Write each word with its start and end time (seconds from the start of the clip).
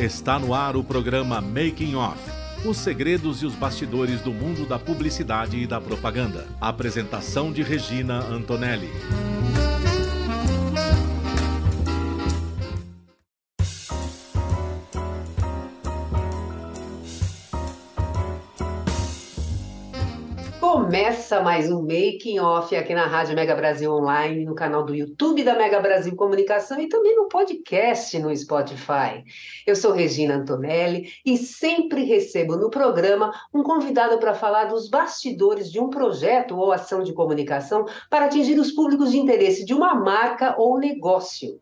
Está 0.00 0.38
no 0.38 0.54
ar 0.54 0.78
o 0.78 0.82
programa 0.82 1.42
Making 1.42 1.94
Off. 1.96 2.18
Os 2.64 2.78
segredos 2.78 3.42
e 3.42 3.46
os 3.46 3.54
bastidores 3.54 4.22
do 4.22 4.32
mundo 4.32 4.64
da 4.64 4.78
publicidade 4.78 5.58
e 5.58 5.66
da 5.66 5.78
propaganda. 5.78 6.46
Apresentação 6.58 7.52
de 7.52 7.62
Regina 7.62 8.18
Antonelli. 8.20 8.88
Começa 21.30 21.44
mais 21.44 21.70
um 21.70 21.82
Making 21.82 22.40
Off 22.40 22.74
aqui 22.74 22.92
na 22.92 23.06
Rádio 23.06 23.36
Mega 23.36 23.54
Brasil 23.54 23.92
Online, 23.92 24.44
no 24.44 24.52
canal 24.52 24.84
do 24.84 24.92
YouTube 24.92 25.44
da 25.44 25.54
Mega 25.54 25.78
Brasil 25.78 26.16
Comunicação 26.16 26.80
e 26.80 26.88
também 26.88 27.14
no 27.14 27.28
podcast 27.28 28.18
no 28.18 28.36
Spotify. 28.36 29.22
Eu 29.64 29.76
sou 29.76 29.92
Regina 29.92 30.34
Antonelli 30.34 31.12
e 31.24 31.36
sempre 31.36 32.02
recebo 32.02 32.56
no 32.56 32.68
programa 32.68 33.32
um 33.54 33.62
convidado 33.62 34.18
para 34.18 34.34
falar 34.34 34.64
dos 34.64 34.90
bastidores 34.90 35.70
de 35.70 35.78
um 35.78 35.88
projeto 35.88 36.58
ou 36.58 36.72
ação 36.72 37.00
de 37.00 37.12
comunicação 37.12 37.84
para 38.10 38.24
atingir 38.24 38.58
os 38.58 38.72
públicos 38.72 39.12
de 39.12 39.18
interesse 39.18 39.64
de 39.64 39.72
uma 39.72 39.94
marca 39.94 40.56
ou 40.58 40.80
negócio. 40.80 41.60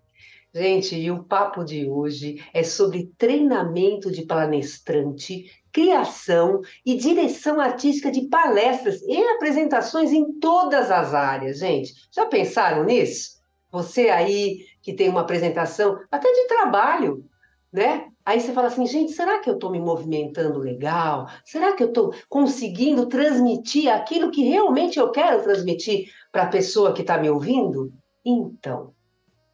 Gente, 0.55 0.97
e 0.97 1.11
o 1.11 1.25
papo 1.25 1.63
de 1.63 1.87
hoje 1.87 2.43
é 2.55 2.63
sobre 2.63 3.13
treinamento 3.19 4.11
de 4.11 4.23
palestrante 4.23 5.45
criação 5.79 6.61
e 6.85 6.97
direção 6.97 7.61
artística 7.61 8.11
de 8.11 8.23
palestras 8.23 9.01
e 9.03 9.17
apresentações 9.17 10.13
em 10.13 10.33
todas 10.41 10.91
as 10.91 11.15
áreas, 11.15 11.59
gente. 11.59 11.95
Já 12.11 12.27
pensaram 12.27 12.83
nisso? 12.85 13.39
Você 13.71 14.09
aí 14.09 14.59
que 14.83 14.93
tem 14.93 15.09
uma 15.09 15.21
apresentação, 15.21 15.97
até 16.11 16.33
de 16.33 16.49
trabalho, 16.49 17.25
né? 17.73 18.07
Aí 18.27 18.41
você 18.41 18.53
fala 18.53 18.67
assim, 18.67 18.87
gente, 18.87 19.13
será 19.13 19.39
que 19.39 19.49
eu 19.49 19.55
estou 19.55 19.71
me 19.71 19.79
movimentando 19.79 20.59
legal? 20.59 21.29
Será 21.45 21.73
que 21.77 21.85
eu 21.85 21.89
estou 21.89 22.13
conseguindo 22.29 23.07
transmitir 23.07 23.89
aquilo 23.89 24.33
que 24.33 24.43
realmente 24.43 24.99
eu 24.99 25.13
quero 25.13 25.45
transmitir 25.45 26.11
para 26.33 26.43
a 26.43 26.49
pessoa 26.49 26.93
que 26.93 27.03
está 27.03 27.19
me 27.19 27.31
ouvindo? 27.31 27.93
Então, 28.25 28.93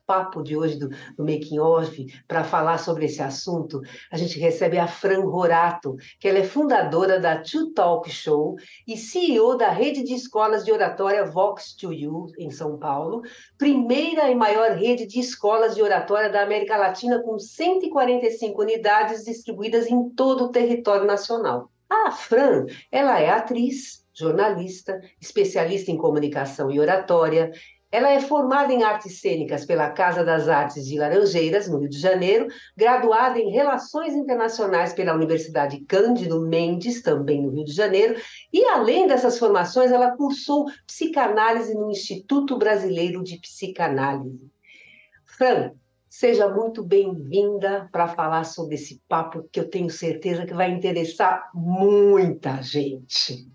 papo 0.06 0.42
de 0.42 0.56
hoje 0.56 0.78
do, 0.78 0.88
do 0.88 1.24
Making 1.24 1.58
Off 1.58 2.06
para 2.26 2.44
falar 2.44 2.78
sobre 2.78 3.06
esse 3.06 3.22
assunto, 3.22 3.80
a 4.10 4.16
gente 4.16 4.38
recebe 4.38 4.78
a 4.78 4.86
Fran 4.86 5.20
Rorato, 5.20 5.96
que 6.18 6.28
ela 6.28 6.38
é 6.38 6.44
fundadora 6.44 7.18
da 7.18 7.38
Two 7.38 7.72
Talk 7.72 8.10
Show 8.10 8.56
e 8.86 8.96
CEO 8.96 9.56
da 9.56 9.70
rede 9.70 10.02
de 10.02 10.14
escolas 10.14 10.64
de 10.64 10.72
oratória 10.72 11.24
Vox 11.24 11.74
to 11.74 11.92
You, 11.92 12.26
em 12.38 12.50
São 12.50 12.78
Paulo, 12.78 13.22
primeira 13.58 14.30
e 14.30 14.34
maior 14.34 14.72
rede 14.72 15.06
de 15.06 15.20
escolas 15.20 15.74
de 15.74 15.82
oratória 15.82 16.30
da 16.30 16.42
América 16.42 16.76
Latina, 16.76 17.22
com 17.22 17.38
145 17.38 18.60
unidades 18.60 19.24
distribuídas 19.24 19.86
em 19.86 20.10
todo 20.10 20.44
o 20.44 20.50
território 20.50 21.06
nacional. 21.06 21.70
A 21.88 22.10
Fran, 22.10 22.66
ela 22.90 23.20
é 23.20 23.30
atriz, 23.30 24.04
jornalista, 24.14 25.00
especialista 25.20 25.90
em 25.90 25.96
comunicação 25.96 26.70
e 26.70 26.78
oratória, 26.78 27.50
ela 27.94 28.10
é 28.10 28.18
formada 28.18 28.72
em 28.72 28.82
artes 28.82 29.20
cênicas 29.20 29.64
pela 29.64 29.88
Casa 29.88 30.24
das 30.24 30.48
Artes 30.48 30.84
de 30.84 30.98
Laranjeiras, 30.98 31.68
no 31.68 31.78
Rio 31.78 31.88
de 31.88 32.00
Janeiro, 32.00 32.48
graduada 32.76 33.38
em 33.38 33.52
Relações 33.52 34.14
Internacionais 34.14 34.92
pela 34.92 35.14
Universidade 35.14 35.78
Cândido 35.82 36.40
Mendes, 36.40 37.02
também 37.02 37.40
no 37.40 37.50
Rio 37.50 37.64
de 37.64 37.72
Janeiro, 37.72 38.20
e 38.52 38.64
além 38.64 39.06
dessas 39.06 39.38
formações, 39.38 39.92
ela 39.92 40.16
cursou 40.16 40.66
psicanálise 40.84 41.72
no 41.72 41.88
Instituto 41.88 42.58
Brasileiro 42.58 43.22
de 43.22 43.38
Psicanálise. 43.38 44.50
Fran, 45.24 45.70
seja 46.10 46.48
muito 46.48 46.82
bem-vinda 46.82 47.88
para 47.92 48.08
falar 48.08 48.42
sobre 48.42 48.74
esse 48.74 49.00
papo 49.08 49.48
que 49.52 49.60
eu 49.60 49.70
tenho 49.70 49.88
certeza 49.88 50.44
que 50.44 50.52
vai 50.52 50.68
interessar 50.68 51.48
muita 51.54 52.60
gente. 52.60 53.53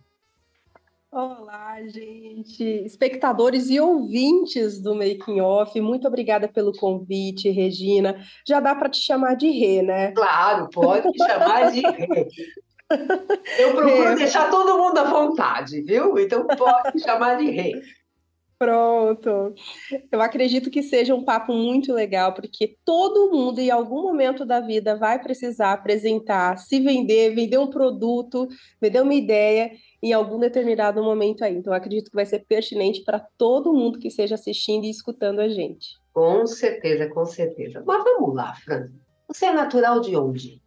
Olá, 1.11 1.81
gente, 1.87 2.63
espectadores 2.85 3.67
e 3.71 3.79
ouvintes 3.79 4.79
do 4.79 4.93
Making 4.93 5.41
Off, 5.41 5.81
muito 5.81 6.07
obrigada 6.07 6.47
pelo 6.47 6.71
convite, 6.71 7.49
Regina. 7.49 8.23
Já 8.47 8.59
dá 8.59 8.75
para 8.75 8.89
te 8.89 8.99
chamar 9.01 9.33
de 9.33 9.49
Rê, 9.49 9.81
né? 9.81 10.11
Claro, 10.11 10.69
pode 10.69 11.09
me 11.09 11.17
chamar 11.17 11.71
de 11.71 11.81
Rê. 11.81 12.27
Eu 13.57 13.75
procuro 13.75 14.09
Rê. 14.09 14.15
deixar 14.17 14.51
todo 14.51 14.77
mundo 14.77 14.99
à 14.99 15.03
vontade, 15.05 15.81
viu? 15.81 16.19
Então 16.19 16.45
pode 16.45 16.93
me 16.93 17.01
chamar 17.01 17.37
de 17.37 17.49
Rê. 17.49 17.81
Pronto. 18.59 19.55
Eu 20.11 20.21
acredito 20.21 20.69
que 20.69 20.83
seja 20.83 21.15
um 21.15 21.23
papo 21.23 21.53
muito 21.53 21.93
legal, 21.93 22.33
porque 22.33 22.75
todo 22.85 23.31
mundo, 23.31 23.59
em 23.59 23.71
algum 23.71 24.03
momento 24.03 24.45
da 24.45 24.59
vida, 24.59 24.97
vai 24.97 25.17
precisar 25.17 25.71
apresentar, 25.71 26.57
se 26.57 26.79
vender, 26.79 27.33
vender 27.33 27.57
um 27.57 27.69
produto, 27.69 28.47
vender 28.81 29.01
uma 29.01 29.13
ideia 29.13 29.71
em 30.01 30.13
algum 30.13 30.39
determinado 30.39 31.03
momento 31.03 31.43
aí. 31.43 31.55
Então, 31.55 31.73
acredito 31.73 32.09
que 32.09 32.15
vai 32.15 32.25
ser 32.25 32.45
pertinente 32.47 33.03
para 33.03 33.19
todo 33.19 33.73
mundo 33.73 33.99
que 33.99 34.07
esteja 34.07 34.35
assistindo 34.35 34.85
e 34.85 34.89
escutando 34.89 35.39
a 35.39 35.49
gente. 35.49 35.97
Com 36.13 36.45
certeza, 36.47 37.07
com 37.07 37.25
certeza. 37.25 37.83
Mas 37.85 38.03
vamos 38.03 38.35
lá, 38.35 38.53
Fran. 38.55 38.89
Você 39.27 39.45
é 39.45 39.53
natural 39.53 39.99
de 39.99 40.15
onde? 40.15 40.61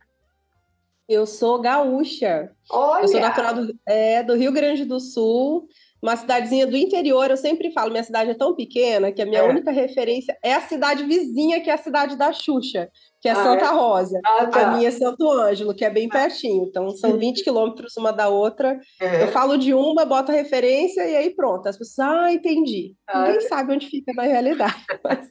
Eu 1.09 1.27
sou 1.27 1.61
gaúcha. 1.61 2.53
Olha! 2.71 3.03
Eu 3.03 3.09
sou 3.09 3.21
natural 3.21 3.55
do, 3.55 3.79
é, 3.87 4.23
do 4.23 4.35
Rio 4.35 4.53
Grande 4.53 4.85
do 4.85 5.01
Sul, 5.01 5.69
uma 6.03 6.17
cidadezinha 6.17 6.67
do 6.67 6.77
interior. 6.77 7.31
Eu 7.31 7.37
sempre 7.37 7.71
falo, 7.71 7.91
minha 7.91 8.03
cidade 8.03 8.31
é 8.31 8.35
tão 8.35 8.55
pequena 8.55 9.13
que 9.13 9.23
a 9.23 9.27
minha 9.27 9.41
é. 9.41 9.49
única 9.49 9.71
referência 9.71 10.37
é 10.43 10.53
a 10.55 10.61
cidade 10.61 11.05
vizinha, 11.05 11.61
que 11.61 11.71
é 11.71 11.75
a 11.75 11.79
cidade 11.79 12.17
da 12.17 12.33
Xuxa 12.33 12.91
que 13.23 13.29
é 13.29 13.33
ah, 13.33 13.37
Santa 13.37 13.67
é? 13.67 13.69
Rosa. 13.69 14.21
Ah, 14.25 14.47
tá. 14.47 14.67
A 14.67 14.77
minha 14.77 14.89
é 14.89 14.91
Santo 14.91 15.31
Ângelo, 15.31 15.73
que 15.73 15.85
é 15.85 15.91
bem 15.91 16.09
pertinho. 16.09 16.65
Então, 16.65 16.91
são 16.91 17.17
20 17.17 17.45
quilômetros 17.45 17.97
uma 17.97 18.13
da 18.13 18.29
outra. 18.29 18.79
É. 19.01 19.23
Eu 19.23 19.29
falo 19.29 19.57
de 19.57 19.73
uma, 19.73 20.05
boto 20.05 20.33
a 20.33 20.35
referência 20.35 21.09
e 21.09 21.15
aí 21.15 21.31
pronto. 21.31 21.69
As 21.69 21.79
pessoas, 21.79 22.01
ah, 22.01 22.33
entendi. 22.33 22.97
Ah, 23.07 23.27
Ninguém 23.27 23.41
sabe 23.43 23.73
onde 23.73 23.87
fica 23.87 24.13
na 24.13 24.25
realidade, 24.25 24.85
mas 25.05 25.31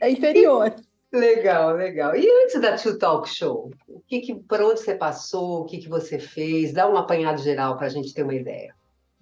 é 0.00 0.10
interior. 0.10 0.74
Legal, 1.12 1.76
legal. 1.76 2.16
E 2.16 2.26
antes 2.42 2.58
da 2.58 2.74
Two 2.76 2.98
Talk 2.98 3.28
Show, 3.28 3.70
o 3.86 4.00
que, 4.08 4.20
que, 4.20 4.34
por 4.34 4.62
onde 4.62 4.80
você 4.80 4.94
passou, 4.94 5.60
o 5.60 5.64
que, 5.66 5.78
que 5.78 5.88
você 5.88 6.18
fez? 6.18 6.72
Dá 6.72 6.88
um 6.88 6.96
apanhado 6.96 7.40
geral 7.42 7.76
para 7.76 7.86
a 7.86 7.90
gente 7.90 8.14
ter 8.14 8.22
uma 8.22 8.34
ideia. 8.34 8.74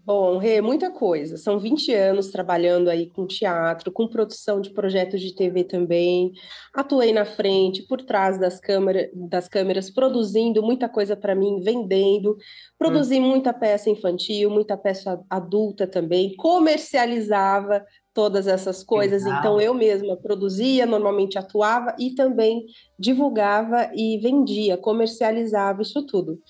Bom, 0.04 0.36
Rê, 0.36 0.60
muita 0.60 0.90
coisa. 0.90 1.36
São 1.36 1.60
20 1.60 1.94
anos 1.94 2.32
trabalhando 2.32 2.88
aí 2.88 3.08
com 3.08 3.24
teatro, 3.24 3.92
com 3.92 4.08
produção 4.08 4.60
de 4.60 4.70
projetos 4.70 5.20
de 5.20 5.32
TV 5.32 5.62
também. 5.62 6.32
Atuei 6.74 7.12
na 7.12 7.24
frente, 7.24 7.86
por 7.86 8.02
trás 8.02 8.36
das, 8.36 8.58
câmera, 8.58 9.08
das 9.14 9.48
câmeras, 9.48 9.90
produzindo 9.90 10.60
muita 10.60 10.88
coisa 10.88 11.16
para 11.16 11.36
mim, 11.36 11.60
vendendo. 11.60 12.36
Produzi 12.76 13.20
hum. 13.20 13.28
muita 13.28 13.52
peça 13.52 13.90
infantil, 13.90 14.50
muita 14.50 14.76
peça 14.76 15.22
adulta 15.30 15.86
também. 15.86 16.34
Comercializava 16.34 17.84
todas 18.12 18.48
essas 18.48 18.82
coisas. 18.82 19.22
Legal. 19.22 19.38
Então, 19.38 19.60
eu 19.60 19.72
mesma 19.72 20.16
produzia, 20.16 20.84
normalmente 20.84 21.38
atuava 21.38 21.94
e 21.96 22.12
também 22.12 22.66
divulgava 22.98 23.88
e 23.94 24.18
vendia, 24.18 24.76
comercializava 24.76 25.82
isso 25.82 26.04
tudo. 26.06 26.40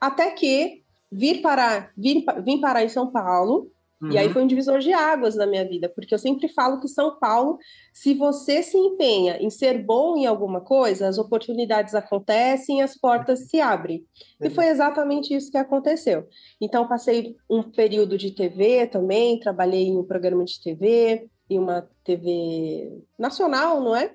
Até 0.00 0.30
que 0.30 0.81
vir 1.12 1.42
parar, 1.42 1.92
vir, 1.96 2.24
vim 2.42 2.60
parar 2.60 2.82
em 2.82 2.88
São 2.88 3.10
Paulo, 3.12 3.70
uhum. 4.00 4.10
e 4.10 4.18
aí 4.18 4.26
uhum. 4.26 4.32
foi 4.32 4.42
um 4.42 4.46
divisor 4.46 4.78
de 4.78 4.92
águas 4.92 5.36
na 5.36 5.46
minha 5.46 5.68
vida, 5.68 5.88
porque 5.88 6.14
eu 6.14 6.18
sempre 6.18 6.48
falo 6.48 6.80
que 6.80 6.88
São 6.88 7.18
Paulo, 7.18 7.58
se 7.92 8.14
você 8.14 8.62
se 8.62 8.78
empenha 8.78 9.36
em 9.40 9.50
ser 9.50 9.84
bom 9.84 10.16
em 10.16 10.24
alguma 10.26 10.60
coisa, 10.60 11.06
as 11.06 11.18
oportunidades 11.18 11.94
acontecem, 11.94 12.80
as 12.80 12.96
portas 12.96 13.48
se 13.50 13.60
abrem. 13.60 14.04
E 14.40 14.48
foi 14.48 14.66
exatamente 14.66 15.34
isso 15.34 15.50
que 15.50 15.58
aconteceu. 15.58 16.26
Então, 16.60 16.88
passei 16.88 17.36
um 17.48 17.62
período 17.62 18.16
de 18.16 18.30
TV 18.30 18.86
também, 18.86 19.38
trabalhei 19.38 19.88
em 19.88 19.98
um 19.98 20.04
programa 20.04 20.44
de 20.44 20.60
TV, 20.60 21.28
uma 21.58 21.88
TV 22.04 23.02
nacional, 23.18 23.80
não 23.80 23.94
é? 23.94 24.14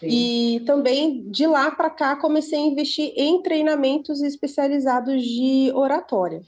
Sim. 0.00 0.08
E 0.08 0.60
também 0.60 1.28
de 1.30 1.46
lá 1.46 1.70
para 1.70 1.90
cá 1.90 2.16
comecei 2.16 2.58
a 2.58 2.66
investir 2.66 3.12
em 3.16 3.42
treinamentos 3.42 4.22
especializados 4.22 5.22
de 5.22 5.70
oratória. 5.74 6.42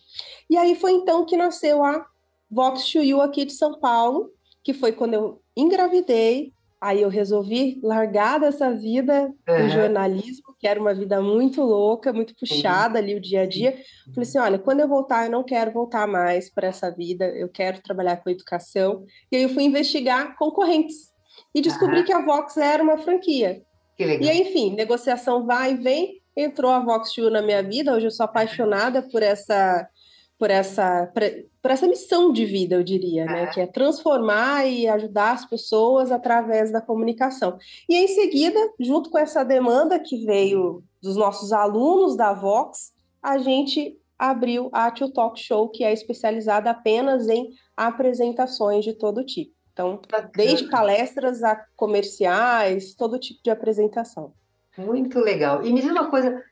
E 0.49 0.57
aí 0.57 0.75
foi 0.75 0.93
então 0.93 1.25
que 1.25 1.37
nasceu 1.37 1.85
a 1.85 2.07
Vox 2.51 2.91
to 2.91 2.99
You 2.99 3.21
aqui 3.21 3.45
de 3.45 3.53
São 3.53 3.79
Paulo, 3.79 4.31
que 4.63 4.73
foi 4.73 4.93
quando 4.93 5.15
eu 5.15 5.43
engravidei, 5.57 6.53
Aí 6.81 7.01
eu 7.01 7.09
resolvi 7.09 7.81
largar 7.83 8.39
dessa 8.39 8.71
vida 8.73 9.33
do 9.47 9.69
jornalismo, 9.71 10.55
que 10.59 10.69
era 10.69 10.79
uma 10.79 10.95
vida 10.95 11.23
muito 11.23 11.63
louca, 11.63 12.13
muito 12.13 12.35
puxada 12.37 12.99
ali 12.99 13.15
o 13.15 13.21
dia 13.21 13.43
a 13.43 13.47
dia. 13.47 13.73
Falei 14.15 14.29
assim: 14.29 14.39
olha, 14.39 14.59
quando 14.59 14.81
eu 14.81 14.89
voltar, 14.89 15.25
eu 15.25 15.31
não 15.31 15.43
quero 15.43 15.73
voltar 15.73 16.07
mais 16.07 16.51
para 16.51 16.69
essa 16.69 16.91
vida, 16.91 17.25
eu 17.31 17.49
quero 17.49 17.81
trabalhar 17.81 18.19
com 18.19 18.29
educação. 18.29 19.05
E 19.33 19.37
aí 19.37 19.43
eu 19.43 19.49
fui 19.49 19.65
investigar 19.65 20.37
concorrentes 20.37 21.11
e 21.55 21.63
descobri 21.63 22.05
que 22.05 22.13
a 22.13 22.25
Vox 22.25 22.57
era 22.59 22.83
uma 22.83 22.99
franquia. 22.99 23.63
E 23.99 24.29
aí, 24.29 24.43
enfim, 24.43 24.75
negociação 24.75 25.47
vai 25.47 25.73
e 25.73 25.77
vem, 25.77 26.21
entrou 26.37 26.71
a 26.71 26.81
Vox 26.81 27.11
na 27.33 27.41
minha 27.41 27.63
vida. 27.63 27.95
Hoje 27.95 28.07
eu 28.07 28.11
sou 28.11 28.25
apaixonada 28.25 29.01
por 29.03 29.23
essa 29.23 29.89
por 30.39 30.51
essa, 30.51 31.11
por 31.63 31.71
essa 31.71 31.87
missão 31.87 32.33
de 32.33 32.45
vida, 32.45 32.75
eu 32.75 32.83
diria, 32.83 33.25
né? 33.25 33.45
É. 33.45 33.47
Que 33.47 33.61
é 33.61 33.67
transformar 33.67 34.67
e 34.67 34.87
ajudar 34.87 35.33
as 35.33 35.45
pessoas 35.45 36.13
através 36.13 36.71
da 36.71 36.81
comunicação. 36.81 37.59
E 37.89 37.97
em 37.97 38.07
seguida, 38.09 38.59
junto 38.79 39.11
com 39.11 39.19
essa 39.19 39.45
demanda 39.45 39.99
que 39.99 40.25
veio 40.25 40.85
dos 41.03 41.17
nossos 41.17 41.53
alunos 41.53 42.17
da 42.17 42.35
Vox, 42.35 42.93
a 43.23 43.39
gente 43.39 43.99
abriu 44.19 44.69
a 44.73 44.91
Tio 44.91 45.11
Talk 45.11 45.39
Show, 45.41 45.69
que 45.69 45.85
é 45.85 45.93
especializada 45.93 46.71
apenas 46.71 47.29
em 47.29 47.51
apresentações 47.77 48.85
de 48.85 48.95
todo 48.95 49.25
tipo. 49.25 49.55
Então, 49.73 50.01
desde 50.35 50.71
palestras 50.71 51.43
a 51.43 51.63
comerciais, 51.77 52.95
todo 52.95 53.19
tipo 53.19 53.43
de 53.43 53.51
apresentação. 53.51 54.33
Muito 54.79 55.19
legal. 55.19 55.65
E 55.65 55.73
me 55.73 55.81
diz 55.81 55.91
uma 55.91 56.11
coisa, 56.11 56.43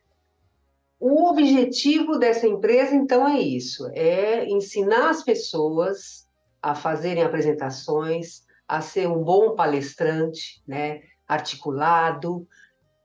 o 1.07 1.29
objetivo 1.29 2.19
dessa 2.19 2.47
empresa, 2.47 2.95
então, 2.95 3.29
é 3.29 3.39
isso: 3.39 3.87
é 3.93 4.49
ensinar 4.49 5.11
as 5.11 5.23
pessoas 5.23 6.27
a 6.63 6.75
fazerem 6.75 7.23
apresentações, 7.23 8.41
a 8.67 8.81
ser 8.81 9.07
um 9.07 9.23
bom 9.23 9.55
palestrante, 9.55 10.63
né, 10.67 11.03
articulado, 11.29 12.49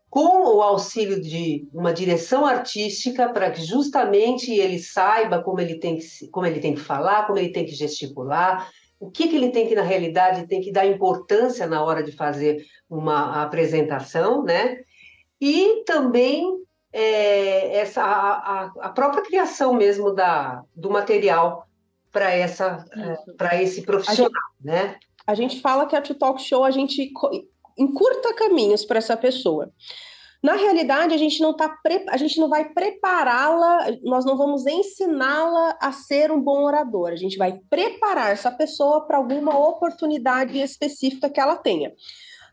com 0.09 0.55
o 0.55 0.61
auxílio 0.61 1.21
de 1.21 1.67
uma 1.73 1.91
direção 1.91 2.45
artística 2.45 3.27
para 3.33 3.51
que 3.51 3.63
justamente 3.63 4.49
ele 4.49 4.79
saiba 4.79 5.43
como 5.43 5.59
ele 5.59 5.77
tem 5.77 5.97
que, 5.97 6.29
como 6.31 6.45
ele 6.45 6.61
tem 6.61 6.75
que 6.75 6.79
falar, 6.79 7.27
como 7.27 7.37
ele 7.37 7.51
tem 7.51 7.65
que 7.65 7.75
gesticular, 7.75 8.71
o 8.97 9.11
que, 9.11 9.27
que 9.27 9.35
ele 9.35 9.49
tem 9.49 9.67
que, 9.67 9.75
na 9.75 9.81
realidade, 9.81 10.47
tem 10.47 10.61
que 10.61 10.71
dar 10.71 10.85
importância 10.85 11.67
na 11.67 11.83
hora 11.83 12.01
de 12.01 12.13
fazer 12.13 12.63
uma 12.89 13.43
apresentação, 13.43 14.41
né? 14.41 14.77
E 15.41 15.83
também 15.83 16.59
é, 16.91 17.77
essa, 17.77 18.03
a, 18.03 18.71
a, 18.81 18.89
própria 18.89 19.24
criação 19.24 19.74
mesmo 19.74 20.13
da, 20.13 20.63
do 20.75 20.89
material 20.89 21.68
para 22.12 22.31
essa 22.31 22.83
para 23.38 23.62
esse 23.62 23.83
profissional, 23.83 24.31
a 24.31 24.57
gente, 24.57 24.65
né? 24.65 25.00
A 25.27 25.36
gente 25.36 25.62
fala 25.62 25.86
que 25.86 25.95
a 25.95 26.01
Talk 26.01 26.41
Show 26.41 26.63
a 26.63 26.71
gente 26.71 27.12
encurta 27.77 28.33
caminhos 28.33 28.83
para 28.83 28.97
essa 28.97 29.15
pessoa. 29.15 29.71
Na 30.41 30.53
realidade, 30.53 31.13
a 31.13 31.18
gente 31.18 31.41
não 31.41 31.53
tá 31.53 31.77
a 32.07 32.18
gente 32.18 32.39
não 32.39 32.47
vai 32.47 32.69
prepará-la, 32.74 33.88
nós 34.01 34.25
não 34.25 34.38
vamos 34.38 34.65
ensiná-la 34.65 35.77
a 35.81 35.92
ser 35.92 36.31
um 36.31 36.42
bom 36.42 36.63
orador. 36.63 37.09
A 37.12 37.18
gente 37.18 37.38
vai 37.38 37.59
preparar 37.69 38.31
essa 38.31 38.50
pessoa 38.50 39.06
para 39.06 39.18
alguma 39.18 39.57
oportunidade 39.59 40.57
específica 40.57 41.30
que 41.30 41.39
ela 41.39 41.57
tenha. 41.57 41.94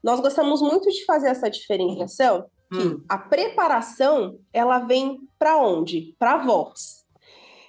Nós 0.03 0.21
gostamos 0.21 0.61
muito 0.61 0.91
de 0.91 1.05
fazer 1.05 1.29
essa 1.29 1.49
diferenciação 1.49 2.45
que 2.71 2.79
hum. 2.79 3.05
a 3.09 3.19
preparação 3.19 4.39
ela 4.53 4.81
vem 4.81 5.21
para 5.39 5.59
onde? 5.59 6.15
Para 6.19 6.35
a 6.35 6.45
voz. 6.45 7.05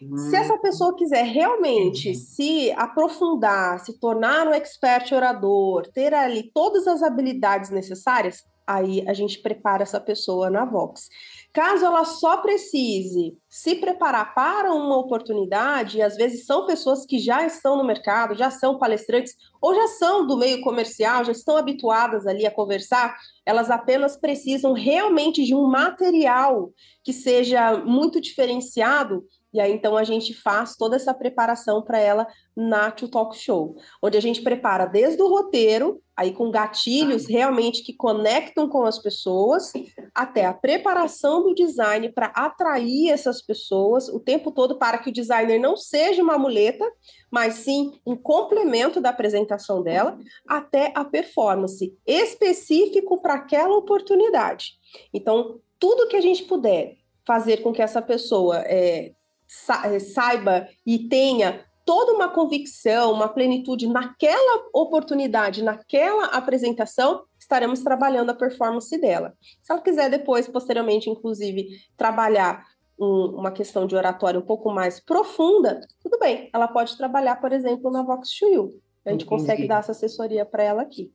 Hum. 0.02 0.18
Se 0.18 0.36
essa 0.36 0.58
pessoa 0.58 0.96
quiser 0.96 1.24
realmente 1.24 2.14
se 2.16 2.72
aprofundar, 2.74 3.80
se 3.80 4.00
tornar 4.00 4.48
um 4.48 4.54
expert 4.54 5.12
orador, 5.14 5.88
ter 5.94 6.14
ali 6.14 6.52
todas 6.54 6.88
as 6.88 7.02
habilidades 7.02 7.70
necessárias, 7.70 8.44
aí 8.68 9.04
a 9.08 9.14
gente 9.14 9.40
prepara 9.40 9.84
essa 9.84 10.00
pessoa 10.00 10.50
na 10.50 10.66
Vox. 10.66 11.08
Caso 11.54 11.86
ela 11.86 12.04
só 12.04 12.38
precise 12.38 13.36
se 13.50 13.76
preparar 13.76 14.36
para 14.36 14.74
uma 14.74 14.98
oportunidade, 14.98 15.98
e 15.98 16.02
às 16.02 16.16
vezes 16.16 16.46
são 16.46 16.68
pessoas 16.68 17.06
que 17.06 17.18
já 17.18 17.46
estão 17.46 17.78
no 17.78 17.84
mercado, 17.84 18.36
já 18.36 18.52
são 18.52 18.78
palestrantes, 18.78 19.34
ou 19.62 19.74
já 19.74 19.88
são 19.88 20.28
do 20.28 20.38
meio 20.38 20.62
comercial, 20.62 21.24
já 21.24 21.32
estão 21.32 21.58
habituadas 21.58 22.28
ali 22.28 22.46
a 22.46 22.52
conversar, 22.52 23.16
elas 23.46 23.72
apenas 23.72 24.18
precisam 24.18 24.74
realmente 24.74 25.44
de 25.44 25.56
um 25.56 25.68
material 25.68 26.72
que 27.04 27.14
seja 27.14 27.78
muito 27.78 28.20
diferenciado 28.20 29.24
e 29.58 29.60
aí, 29.60 29.74
então, 29.74 29.98
a 29.98 30.04
gente 30.04 30.36
faz 30.36 30.76
toda 30.76 30.96
essa 30.96 31.16
preparação 31.16 31.82
para 31.82 31.98
ela 31.98 32.28
na 32.56 32.92
To 32.92 33.08
Talk 33.08 33.36
Show, 33.36 33.76
onde 34.04 34.16
a 34.16 34.22
gente 34.22 34.44
prepara 34.44 34.86
desde 34.86 35.20
o 35.20 35.28
roteiro, 35.28 36.00
aí 36.16 36.32
com 36.32 36.52
gatilhos 36.52 37.26
realmente 37.26 37.82
que 37.82 37.92
conectam 37.92 38.70
com 38.70 38.84
as 38.84 39.00
pessoas, 39.00 39.74
até 40.14 40.46
a 40.46 40.54
preparação 40.54 41.42
do 41.42 41.56
design 41.56 42.08
para 42.12 42.28
atrair 42.28 43.10
essas 43.10 43.42
pessoas 43.42 44.08
o 44.10 44.20
tempo 44.20 44.52
todo, 44.52 44.78
para 44.78 45.00
que 45.00 45.10
o 45.10 45.14
designer 45.14 45.60
não 45.60 45.76
seja 45.76 46.22
uma 46.22 46.38
muleta, 46.38 46.86
mas 47.32 47.56
sim 47.56 48.00
um 48.06 48.16
complemento 48.16 49.02
da 49.02 49.10
apresentação 49.10 49.82
dela, 49.82 50.20
até 50.48 50.92
a 50.94 51.04
performance 51.04 51.98
específico 52.06 53.20
para 53.24 53.34
aquela 53.34 53.76
oportunidade. 53.76 54.74
Então, 55.12 55.60
tudo 55.80 56.08
que 56.08 56.16
a 56.16 56.22
gente 56.22 56.44
puder 56.44 56.96
fazer 57.28 57.58
com 57.58 57.74
que 57.74 57.82
essa 57.82 58.02
pessoa 58.02 58.60
é, 58.60 59.12
saiba 59.48 60.68
e 60.86 61.08
tenha 61.08 61.66
toda 61.86 62.12
uma 62.12 62.28
convicção, 62.28 63.14
uma 63.14 63.30
plenitude 63.30 63.88
naquela 63.88 64.68
oportunidade, 64.74 65.64
naquela 65.64 66.26
apresentação, 66.26 67.24
estaremos 67.40 67.82
trabalhando 67.82 68.30
a 68.30 68.36
performance 68.36 68.96
dela. 69.00 69.34
Se 69.64 69.72
ela 69.72 69.82
quiser 69.82 70.10
depois, 70.10 70.50
posteriormente, 70.50 71.10
inclusive, 71.10 71.70
trabalhar 71.96 72.66
um, 73.00 73.38
uma 73.38 73.52
questão 73.52 73.88
de 73.88 73.96
oratório 73.96 74.42
um 74.42 74.46
pouco 74.46 74.70
mais 74.70 75.00
profunda, 75.00 75.80
tudo 76.04 76.20
bem, 76.20 76.50
ela 76.54 76.68
pode 76.68 76.98
trabalhar, 76.98 77.38
por 77.38 77.54
exemplo, 77.54 77.90
na 77.90 78.04
Vox 78.04 78.32
Chuyu. 78.34 78.82
A 79.06 79.12
gente 79.12 79.24
Entendi. 79.24 79.26
consegue 79.26 79.68
dar 79.68 79.80
essa 79.80 79.94
assessoria 79.94 80.46
para 80.46 80.64
ela 80.64 80.82
aqui. 80.82 81.14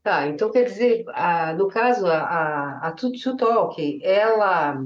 Tá, 0.00 0.28
então 0.28 0.50
quer 0.50 0.64
dizer, 0.64 1.04
a, 1.08 1.54
no 1.54 1.66
caso, 1.66 2.06
a, 2.06 2.18
a, 2.18 2.88
a 2.88 2.92
Tutu 2.92 3.36
Talk, 3.36 4.00
ela 4.04 4.78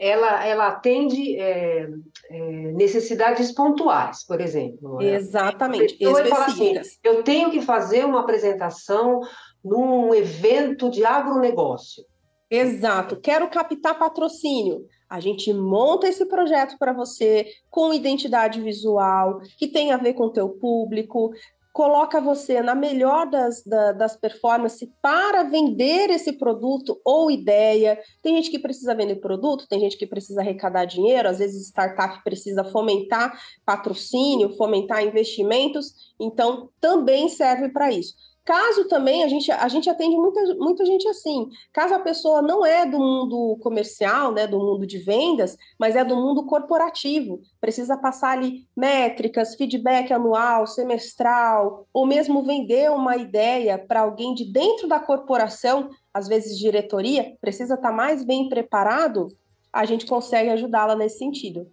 ela, 0.00 0.46
ela 0.46 0.68
atende 0.68 1.38
é, 1.38 1.86
é, 2.30 2.40
necessidades 2.72 3.52
pontuais, 3.52 4.24
por 4.24 4.40
exemplo. 4.40 4.96
Né? 4.96 5.14
Exatamente, 5.14 5.94
específicas. 6.00 6.86
Assim, 6.86 6.98
eu 7.04 7.22
tenho 7.22 7.50
que 7.50 7.60
fazer 7.60 8.06
uma 8.06 8.20
apresentação 8.20 9.20
num 9.62 10.14
evento 10.14 10.90
de 10.90 11.04
agronegócio. 11.04 12.02
Exato, 12.50 13.20
quero 13.20 13.50
captar 13.50 13.98
patrocínio. 13.98 14.86
A 15.08 15.20
gente 15.20 15.52
monta 15.52 16.08
esse 16.08 16.24
projeto 16.24 16.78
para 16.78 16.94
você 16.94 17.46
com 17.68 17.92
identidade 17.92 18.58
visual, 18.60 19.40
que 19.58 19.68
tem 19.68 19.92
a 19.92 19.98
ver 19.98 20.14
com 20.14 20.24
o 20.24 20.32
teu 20.32 20.48
público, 20.48 21.30
coloca 21.72 22.20
você 22.20 22.60
na 22.60 22.74
melhor 22.74 23.28
das, 23.30 23.62
da, 23.62 23.92
das 23.92 24.16
performances 24.16 24.88
para 25.00 25.44
vender 25.44 26.10
esse 26.10 26.32
produto 26.32 27.00
ou 27.04 27.30
ideia. 27.30 27.98
Tem 28.22 28.36
gente 28.36 28.50
que 28.50 28.58
precisa 28.58 28.94
vender 28.94 29.16
produto, 29.16 29.68
tem 29.68 29.80
gente 29.80 29.96
que 29.96 30.06
precisa 30.06 30.40
arrecadar 30.40 30.84
dinheiro, 30.84 31.28
às 31.28 31.38
vezes 31.38 31.68
startup 31.68 32.22
precisa 32.24 32.64
fomentar 32.64 33.38
patrocínio, 33.64 34.56
fomentar 34.56 35.04
investimentos, 35.04 35.94
então 36.18 36.70
também 36.80 37.28
serve 37.28 37.68
para 37.68 37.92
isso. 37.92 38.14
Caso 38.50 38.88
também 38.88 39.22
a 39.22 39.28
gente, 39.28 39.48
a 39.52 39.68
gente 39.68 39.88
atende 39.88 40.16
muita, 40.16 40.40
muita 40.56 40.84
gente 40.84 41.06
assim, 41.06 41.48
caso 41.72 41.94
a 41.94 42.00
pessoa 42.00 42.42
não 42.42 42.66
é 42.66 42.84
do 42.84 42.98
mundo 42.98 43.56
comercial, 43.62 44.32
né, 44.32 44.44
do 44.44 44.58
mundo 44.58 44.84
de 44.84 44.98
vendas, 44.98 45.56
mas 45.78 45.94
é 45.94 46.04
do 46.04 46.16
mundo 46.16 46.44
corporativo, 46.44 47.40
precisa 47.60 47.96
passar 47.96 48.32
ali 48.32 48.66
métricas, 48.76 49.54
feedback 49.54 50.12
anual, 50.12 50.66
semestral, 50.66 51.86
ou 51.92 52.04
mesmo 52.04 52.42
vender 52.42 52.90
uma 52.90 53.16
ideia 53.16 53.78
para 53.78 54.00
alguém 54.00 54.34
de 54.34 54.52
dentro 54.52 54.88
da 54.88 54.98
corporação, 54.98 55.88
às 56.12 56.26
vezes 56.26 56.58
diretoria, 56.58 57.36
precisa 57.40 57.74
estar 57.74 57.90
tá 57.90 57.94
mais 57.94 58.24
bem 58.24 58.48
preparado, 58.48 59.28
a 59.72 59.84
gente 59.84 60.06
consegue 60.06 60.50
ajudá-la 60.50 60.96
nesse 60.96 61.18
sentido. 61.18 61.68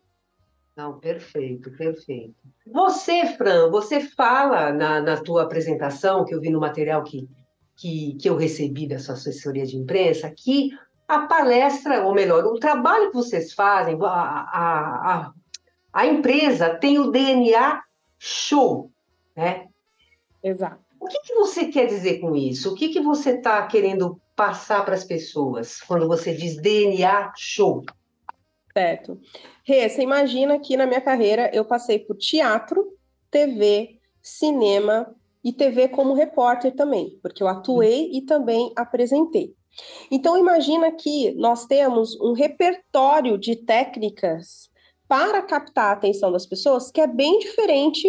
Não, 0.77 0.99
perfeito, 0.99 1.71
perfeito. 1.71 2.35
Você, 2.71 3.25
Fran, 3.35 3.71
você 3.71 3.99
fala 3.99 4.71
na, 4.71 5.01
na 5.01 5.17
tua 5.17 5.41
apresentação, 5.41 6.23
que 6.23 6.35
eu 6.35 6.39
vi 6.39 6.51
no 6.51 6.59
material 6.59 7.03
que, 7.03 7.27
que, 7.75 8.15
que 8.21 8.29
eu 8.29 8.37
recebi 8.37 8.87
da 8.87 8.99
sua 8.99 9.15
assessoria 9.15 9.65
de 9.65 9.75
imprensa, 9.75 10.29
que 10.29 10.69
a 11.07 11.21
palestra, 11.21 12.05
ou 12.05 12.13
melhor, 12.13 12.45
o 12.45 12.59
trabalho 12.59 13.09
que 13.09 13.15
vocês 13.15 13.53
fazem, 13.53 13.97
a, 13.99 14.05
a, 14.05 15.15
a, 15.15 15.33
a 15.91 16.05
empresa 16.05 16.75
tem 16.75 16.99
o 16.99 17.09
DNA 17.09 17.81
show, 18.19 18.91
né? 19.35 19.65
Exato. 20.43 20.79
O 20.99 21.07
que, 21.07 21.19
que 21.21 21.33
você 21.33 21.69
quer 21.69 21.87
dizer 21.87 22.19
com 22.19 22.35
isso? 22.35 22.71
O 22.71 22.75
que, 22.75 22.89
que 22.89 23.01
você 23.01 23.31
está 23.31 23.65
querendo 23.65 24.21
passar 24.35 24.85
para 24.85 24.93
as 24.93 25.03
pessoas 25.03 25.81
quando 25.81 26.07
você 26.07 26.35
diz 26.35 26.55
DNA 26.61 27.31
show? 27.35 27.83
Certo. 28.77 29.19
Rê, 29.63 29.89
você 29.89 30.03
imagina 30.03 30.59
que 30.59 30.77
na 30.77 30.85
minha 30.85 31.01
carreira 31.01 31.49
eu 31.51 31.65
passei 31.65 31.97
por 31.97 32.15
teatro, 32.15 32.93
TV, 33.31 33.99
cinema 34.21 35.15
e 35.43 35.51
TV 35.51 35.87
como 35.87 36.13
repórter 36.13 36.75
também, 36.75 37.17
porque 37.19 37.41
eu 37.41 37.47
atuei 37.47 38.11
e 38.13 38.21
também 38.21 38.71
apresentei. 38.75 39.55
Então 40.11 40.37
imagina 40.37 40.91
que 40.91 41.31
nós 41.31 41.65
temos 41.65 42.15
um 42.21 42.33
repertório 42.33 43.35
de 43.35 43.55
técnicas 43.55 44.69
para 45.07 45.41
captar 45.41 45.85
a 45.85 45.93
atenção 45.93 46.31
das 46.31 46.45
pessoas 46.45 46.91
que 46.91 47.01
é 47.01 47.07
bem 47.07 47.39
diferente 47.39 48.07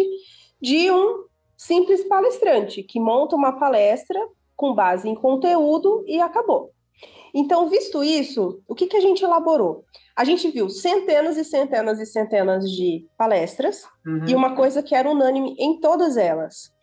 de 0.61 0.91
um 0.91 1.25
simples 1.57 2.03
palestrante 2.03 2.83
que 2.83 2.99
monta 2.99 3.35
uma 3.35 3.53
palestra 3.53 4.19
com 4.55 4.75
base 4.75 5.09
em 5.09 5.15
conteúdo 5.15 6.03
e 6.05 6.21
acabou. 6.21 6.71
Então, 7.33 7.69
visto 7.69 8.03
isso, 8.03 8.61
o 8.67 8.73
que, 8.73 8.87
que 8.87 8.97
a 8.97 9.01
gente 9.01 9.23
elaborou? 9.23 9.85
A 10.15 10.23
gente 10.23 10.49
viu 10.49 10.69
centenas 10.69 11.37
e 11.37 11.45
centenas 11.45 11.99
e 11.99 12.05
centenas 12.05 12.69
de 12.69 13.07
palestras 13.17 13.83
uhum. 14.05 14.25
e 14.27 14.35
uma 14.35 14.55
coisa 14.55 14.83
que 14.83 14.93
era 14.93 15.09
unânime 15.09 15.55
em 15.57 15.79
todas 15.79 16.17
elas. 16.17 16.73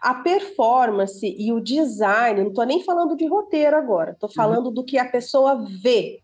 A 0.00 0.14
performance 0.14 1.26
e 1.26 1.52
o 1.52 1.60
design, 1.60 2.40
não 2.40 2.48
estou 2.48 2.64
nem 2.64 2.82
falando 2.82 3.16
de 3.16 3.26
roteiro 3.26 3.76
agora, 3.76 4.12
estou 4.12 4.28
uhum. 4.28 4.34
falando 4.34 4.66
uhum. 4.66 4.74
do 4.74 4.84
que 4.84 4.96
a 4.96 5.04
pessoa 5.04 5.64
vê. 5.82 6.20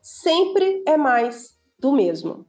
Sempre 0.00 0.82
é 0.86 0.96
mais 0.96 1.56
do 1.78 1.92
mesmo. 1.92 2.46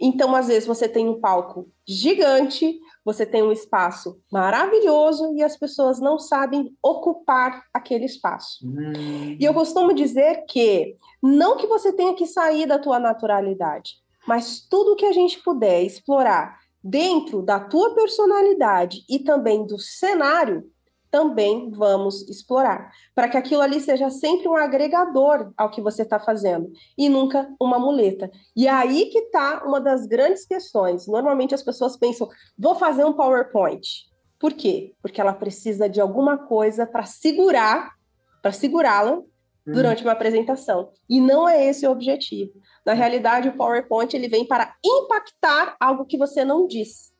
Então, 0.00 0.34
às 0.34 0.48
vezes, 0.48 0.66
você 0.66 0.88
tem 0.88 1.08
um 1.08 1.20
palco 1.20 1.68
gigante, 1.86 2.78
você 3.04 3.26
tem 3.26 3.42
um 3.42 3.52
espaço 3.52 4.20
maravilhoso 4.30 5.34
e 5.34 5.42
as 5.42 5.56
pessoas 5.56 6.00
não 6.00 6.18
sabem 6.18 6.76
ocupar 6.82 7.64
aquele 7.74 8.04
espaço. 8.04 8.64
Hum. 8.64 9.36
E 9.38 9.44
eu 9.44 9.52
costumo 9.52 9.92
dizer 9.92 10.44
que 10.48 10.96
não 11.22 11.56
que 11.56 11.66
você 11.66 11.92
tenha 11.92 12.14
que 12.14 12.26
sair 12.26 12.66
da 12.66 12.78
tua 12.78 12.98
naturalidade, 12.98 13.96
mas 14.26 14.60
tudo 14.60 14.96
que 14.96 15.06
a 15.06 15.12
gente 15.12 15.42
puder 15.42 15.82
explorar 15.82 16.58
dentro 16.82 17.42
da 17.42 17.60
tua 17.60 17.94
personalidade 17.94 19.04
e 19.08 19.18
também 19.18 19.66
do 19.66 19.78
cenário, 19.78 20.64
também 21.12 21.70
vamos 21.70 22.26
explorar, 22.26 22.90
para 23.14 23.28
que 23.28 23.36
aquilo 23.36 23.60
ali 23.60 23.80
seja 23.82 24.08
sempre 24.08 24.48
um 24.48 24.56
agregador 24.56 25.52
ao 25.58 25.70
que 25.70 25.82
você 25.82 26.02
está 26.02 26.18
fazendo 26.18 26.72
e 26.96 27.06
nunca 27.06 27.54
uma 27.60 27.78
muleta. 27.78 28.30
E 28.56 28.66
aí 28.66 29.10
que 29.10 29.18
está 29.18 29.62
uma 29.66 29.78
das 29.78 30.06
grandes 30.06 30.46
questões. 30.46 31.06
Normalmente 31.06 31.54
as 31.54 31.62
pessoas 31.62 31.98
pensam, 31.98 32.28
vou 32.58 32.74
fazer 32.74 33.04
um 33.04 33.12
PowerPoint. 33.12 34.10
Por 34.40 34.54
quê? 34.54 34.94
Porque 35.02 35.20
ela 35.20 35.34
precisa 35.34 35.86
de 35.86 36.00
alguma 36.00 36.38
coisa 36.38 36.86
para 36.86 37.04
segurar, 37.04 37.92
para 38.40 38.50
segurá-la 38.50 39.12
uhum. 39.12 39.24
durante 39.66 40.02
uma 40.02 40.12
apresentação. 40.12 40.92
E 41.10 41.20
não 41.20 41.46
é 41.46 41.66
esse 41.66 41.86
o 41.86 41.90
objetivo. 41.90 42.52
Na 42.86 42.94
realidade, 42.94 43.50
o 43.50 43.56
PowerPoint 43.56 44.16
ele 44.16 44.28
vem 44.28 44.46
para 44.46 44.74
impactar 44.82 45.76
algo 45.78 46.06
que 46.06 46.16
você 46.16 46.42
não 46.42 46.66
disse. 46.66 47.11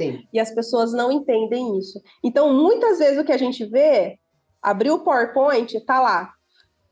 Sim. 0.00 0.24
E 0.32 0.40
as 0.40 0.50
pessoas 0.50 0.92
não 0.92 1.12
entendem 1.12 1.78
isso. 1.78 2.00
Então, 2.24 2.52
muitas 2.52 2.98
vezes 2.98 3.18
o 3.18 3.24
que 3.24 3.32
a 3.32 3.38
gente 3.38 3.64
vê, 3.64 4.18
abriu 4.62 4.94
o 4.94 5.04
PowerPoint, 5.04 5.78
tá 5.84 6.00
lá, 6.00 6.32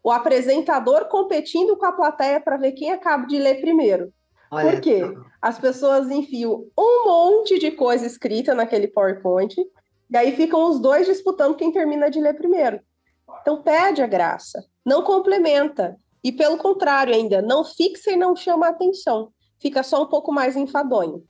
o 0.02 0.10
apresentador 0.10 1.06
competindo 1.06 1.76
com 1.76 1.86
a 1.86 1.92
plateia 1.92 2.40
para 2.40 2.56
ver 2.56 2.72
quem 2.72 2.92
acaba 2.92 3.26
de 3.26 3.38
ler 3.38 3.60
primeiro. 3.60 4.12
Olha. 4.50 4.70
Por 4.70 4.80
quê? 4.80 5.02
As 5.40 5.58
pessoas 5.58 6.10
enfiam 6.10 6.66
um 6.78 7.04
monte 7.06 7.58
de 7.58 7.70
coisa 7.70 8.06
escrita 8.06 8.54
naquele 8.54 8.88
PowerPoint, 8.88 9.54
e 10.10 10.16
aí 10.16 10.34
ficam 10.34 10.68
os 10.70 10.80
dois 10.80 11.06
disputando 11.06 11.56
quem 11.56 11.70
termina 11.70 12.10
de 12.10 12.20
ler 12.20 12.34
primeiro. 12.34 12.80
Então, 13.42 13.62
perde 13.62 14.02
a 14.02 14.06
graça, 14.06 14.64
não 14.84 15.02
complementa. 15.02 15.96
E 16.24 16.32
pelo 16.32 16.58
contrário, 16.58 17.14
ainda, 17.14 17.40
não 17.40 17.64
fixa 17.64 18.10
e 18.10 18.16
não 18.16 18.34
chama 18.34 18.66
a 18.66 18.70
atenção. 18.70 19.30
Fica 19.60 19.82
só 19.82 20.02
um 20.02 20.06
pouco 20.06 20.32
mais 20.32 20.56
enfadonho. 20.56 21.22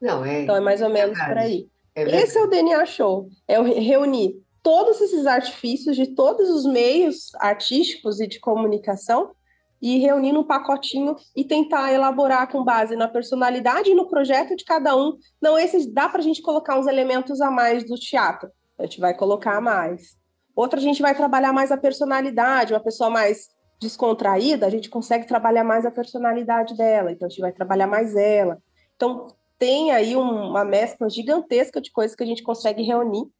Não, 0.00 0.24
é. 0.24 0.42
Então 0.42 0.56
é 0.56 0.60
mais 0.60 0.80
ou 0.80 0.88
menos 0.88 1.18
por 1.18 1.36
aí. 1.36 1.68
É 1.94 2.02
Esse 2.02 2.38
é 2.38 2.42
o 2.42 2.46
DNA 2.46 2.86
Show. 2.86 3.28
É 3.46 3.60
reunir 3.60 4.40
todos 4.62 5.00
esses 5.00 5.26
artifícios 5.26 5.96
de 5.96 6.08
todos 6.14 6.48
os 6.48 6.64
meios 6.64 7.34
artísticos 7.36 8.20
e 8.20 8.26
de 8.26 8.38
comunicação 8.38 9.32
e 9.80 9.98
reunir 9.98 10.32
num 10.32 10.44
pacotinho 10.44 11.16
e 11.34 11.42
tentar 11.42 11.92
elaborar 11.92 12.50
com 12.50 12.62
base 12.62 12.94
na 12.96 13.08
personalidade 13.08 13.90
e 13.90 13.94
no 13.94 14.08
projeto 14.08 14.54
de 14.54 14.64
cada 14.64 14.94
um. 14.94 15.16
Não, 15.40 15.58
esse 15.58 15.90
dá 15.90 16.08
para 16.08 16.20
a 16.20 16.22
gente 16.22 16.42
colocar 16.42 16.78
uns 16.78 16.86
elementos 16.86 17.40
a 17.40 17.50
mais 17.50 17.84
do 17.84 17.94
teatro. 17.94 18.50
A 18.78 18.82
gente 18.82 19.00
vai 19.00 19.14
colocar 19.14 19.60
mais. 19.60 20.18
Outra, 20.54 20.78
a 20.78 20.82
gente 20.82 21.00
vai 21.00 21.14
trabalhar 21.14 21.52
mais 21.52 21.72
a 21.72 21.78
personalidade, 21.78 22.74
uma 22.74 22.80
pessoa 22.80 23.08
mais 23.08 23.48
descontraída, 23.80 24.66
a 24.66 24.70
gente 24.70 24.90
consegue 24.90 25.26
trabalhar 25.26 25.64
mais 25.64 25.86
a 25.86 25.90
personalidade 25.90 26.76
dela, 26.76 27.10
então 27.10 27.26
a 27.26 27.30
gente 27.30 27.40
vai 27.40 27.52
trabalhar 27.52 27.86
mais 27.86 28.14
ela. 28.14 28.58
Então, 28.94 29.28
tem 29.60 29.92
aí 29.92 30.16
uma 30.16 30.64
mescla 30.64 31.08
gigantesca 31.10 31.82
de 31.82 31.92
coisas 31.92 32.16
que 32.16 32.22
a 32.22 32.26
gente 32.26 32.42
consegue 32.42 32.82
reunir 32.82 33.30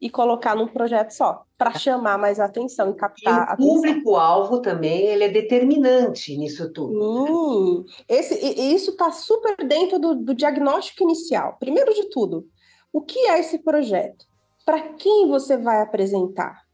e 0.00 0.10
colocar 0.10 0.54
num 0.54 0.66
projeto 0.66 1.10
só, 1.10 1.44
para 1.56 1.78
chamar 1.78 2.18
mais 2.18 2.40
atenção 2.40 2.90
e 2.90 2.94
captar 2.94 3.50
e 3.50 3.52
o 3.54 3.56
público-alvo 3.56 4.60
também, 4.60 5.02
ele 5.02 5.24
é 5.24 5.28
determinante 5.28 6.36
nisso 6.36 6.70
tudo. 6.72 7.26
Sim, 7.26 7.84
Esse, 8.08 8.34
isso 8.74 8.90
está 8.90 9.10
super 9.10 9.56
dentro 9.66 9.98
do, 9.98 10.14
do 10.14 10.34
diagnóstico 10.34 11.02
inicial. 11.04 11.56
Primeiro 11.58 11.94
de 11.94 12.10
tudo, 12.10 12.46
o 12.92 13.00
que 13.00 13.18
é 13.20 13.38
esse 13.38 13.58
projeto? 13.58 14.26
Para 14.64 14.80
quem 14.94 15.28
você 15.28 15.56
vai 15.56 15.80
apresentar? 15.80 16.65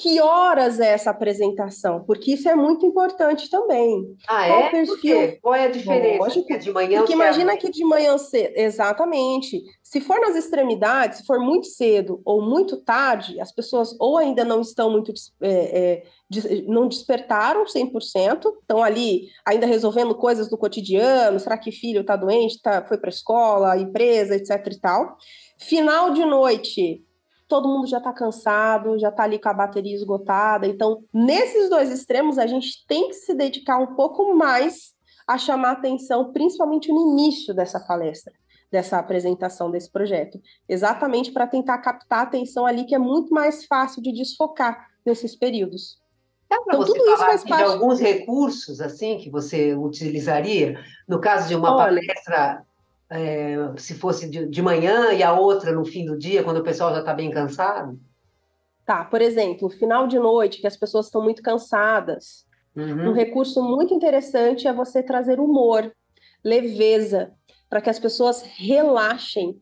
Que 0.00 0.18
horas 0.18 0.80
é 0.80 0.92
essa 0.92 1.10
apresentação? 1.10 2.02
Porque 2.04 2.32
isso 2.32 2.48
é 2.48 2.54
muito 2.54 2.86
importante 2.86 3.50
também. 3.50 4.16
Ah, 4.26 4.46
Qual 4.46 4.60
é? 4.60 4.70
Perfil? 4.70 5.38
Qual 5.42 5.54
é 5.54 5.64
a 5.66 5.70
diferença? 5.70 6.24
Lógico, 6.24 6.58
de 6.58 6.72
manhã 6.72 7.00
Porque 7.00 7.12
imagina 7.12 7.54
que 7.58 7.70
de 7.70 7.84
manhã 7.84 8.16
cedo, 8.16 8.52
exatamente. 8.56 9.62
Se 9.82 10.00
for 10.00 10.18
nas 10.18 10.34
extremidades, 10.36 11.18
se 11.18 11.26
for 11.26 11.38
muito 11.38 11.66
cedo 11.66 12.22
ou 12.24 12.40
muito 12.40 12.78
tarde, 12.78 13.38
as 13.38 13.52
pessoas 13.52 13.94
ou 14.00 14.16
ainda 14.16 14.42
não 14.42 14.62
estão 14.62 14.90
muito, 14.90 15.12
é, 15.42 16.02
é, 16.02 16.62
não 16.66 16.88
despertaram 16.88 17.64
100%, 17.66 18.40
estão 18.62 18.82
ali 18.82 19.28
ainda 19.44 19.66
resolvendo 19.66 20.14
coisas 20.14 20.48
do 20.48 20.56
cotidiano, 20.56 21.38
será 21.38 21.58
que 21.58 21.70
filho 21.70 22.00
está 22.00 22.16
doente, 22.16 22.62
tá, 22.62 22.82
foi 22.86 22.96
para 22.96 23.10
a 23.10 23.12
escola, 23.12 23.76
empresa, 23.76 24.34
etc 24.34 24.66
e 24.66 24.80
tal. 24.80 25.18
Final 25.58 26.14
de 26.14 26.24
noite, 26.24 27.04
todo 27.50 27.68
mundo 27.68 27.88
já 27.88 27.98
está 27.98 28.12
cansado, 28.12 28.98
já 28.98 29.08
está 29.08 29.24
ali 29.24 29.40
com 29.40 29.48
a 29.48 29.52
bateria 29.52 29.94
esgotada. 29.94 30.66
Então, 30.66 31.02
nesses 31.12 31.68
dois 31.68 31.90
extremos, 31.90 32.38
a 32.38 32.46
gente 32.46 32.86
tem 32.86 33.08
que 33.08 33.14
se 33.14 33.34
dedicar 33.34 33.76
um 33.78 33.96
pouco 33.96 34.32
mais 34.34 34.94
a 35.26 35.36
chamar 35.36 35.72
atenção, 35.72 36.32
principalmente 36.32 36.92
no 36.92 37.12
início 37.12 37.52
dessa 37.52 37.80
palestra, 37.80 38.32
dessa 38.70 38.98
apresentação 38.98 39.68
desse 39.68 39.90
projeto, 39.90 40.40
exatamente 40.68 41.32
para 41.32 41.46
tentar 41.46 41.78
captar 41.78 42.20
a 42.20 42.22
atenção 42.22 42.64
ali, 42.64 42.84
que 42.84 42.94
é 42.94 42.98
muito 42.98 43.34
mais 43.34 43.66
fácil 43.66 44.00
de 44.00 44.12
desfocar 44.12 44.88
nesses 45.04 45.34
períodos. 45.34 45.98
então, 46.50 46.84
tudo 46.84 47.04
isso 47.04 47.18
faz 47.18 47.42
parte 47.42 47.64
de 47.64 47.72
alguns 47.72 47.98
recursos 47.98 48.80
assim 48.80 49.18
que 49.18 49.28
você 49.28 49.74
utilizaria 49.74 50.78
no 51.08 51.20
caso 51.20 51.48
de 51.48 51.56
uma 51.56 51.74
Olha, 51.74 51.84
palestra 51.84 52.64
é, 53.10 53.56
se 53.76 53.94
fosse 53.94 54.30
de, 54.30 54.46
de 54.46 54.62
manhã 54.62 55.12
e 55.12 55.22
a 55.22 55.32
outra 55.32 55.72
no 55.72 55.84
fim 55.84 56.04
do 56.04 56.16
dia, 56.16 56.44
quando 56.44 56.58
o 56.58 56.62
pessoal 56.62 56.92
já 56.92 57.00
está 57.00 57.12
bem 57.12 57.30
cansado? 57.30 57.98
Tá, 58.86 59.04
por 59.04 59.20
exemplo, 59.20 59.68
final 59.68 60.06
de 60.06 60.18
noite, 60.18 60.60
que 60.60 60.66
as 60.66 60.76
pessoas 60.76 61.06
estão 61.06 61.22
muito 61.22 61.42
cansadas. 61.42 62.46
Uhum. 62.74 63.10
Um 63.10 63.12
recurso 63.12 63.62
muito 63.62 63.92
interessante 63.92 64.68
é 64.68 64.72
você 64.72 65.02
trazer 65.02 65.40
humor, 65.40 65.92
leveza, 66.44 67.32
para 67.68 67.80
que 67.80 67.90
as 67.90 67.98
pessoas 67.98 68.42
relaxem. 68.42 69.60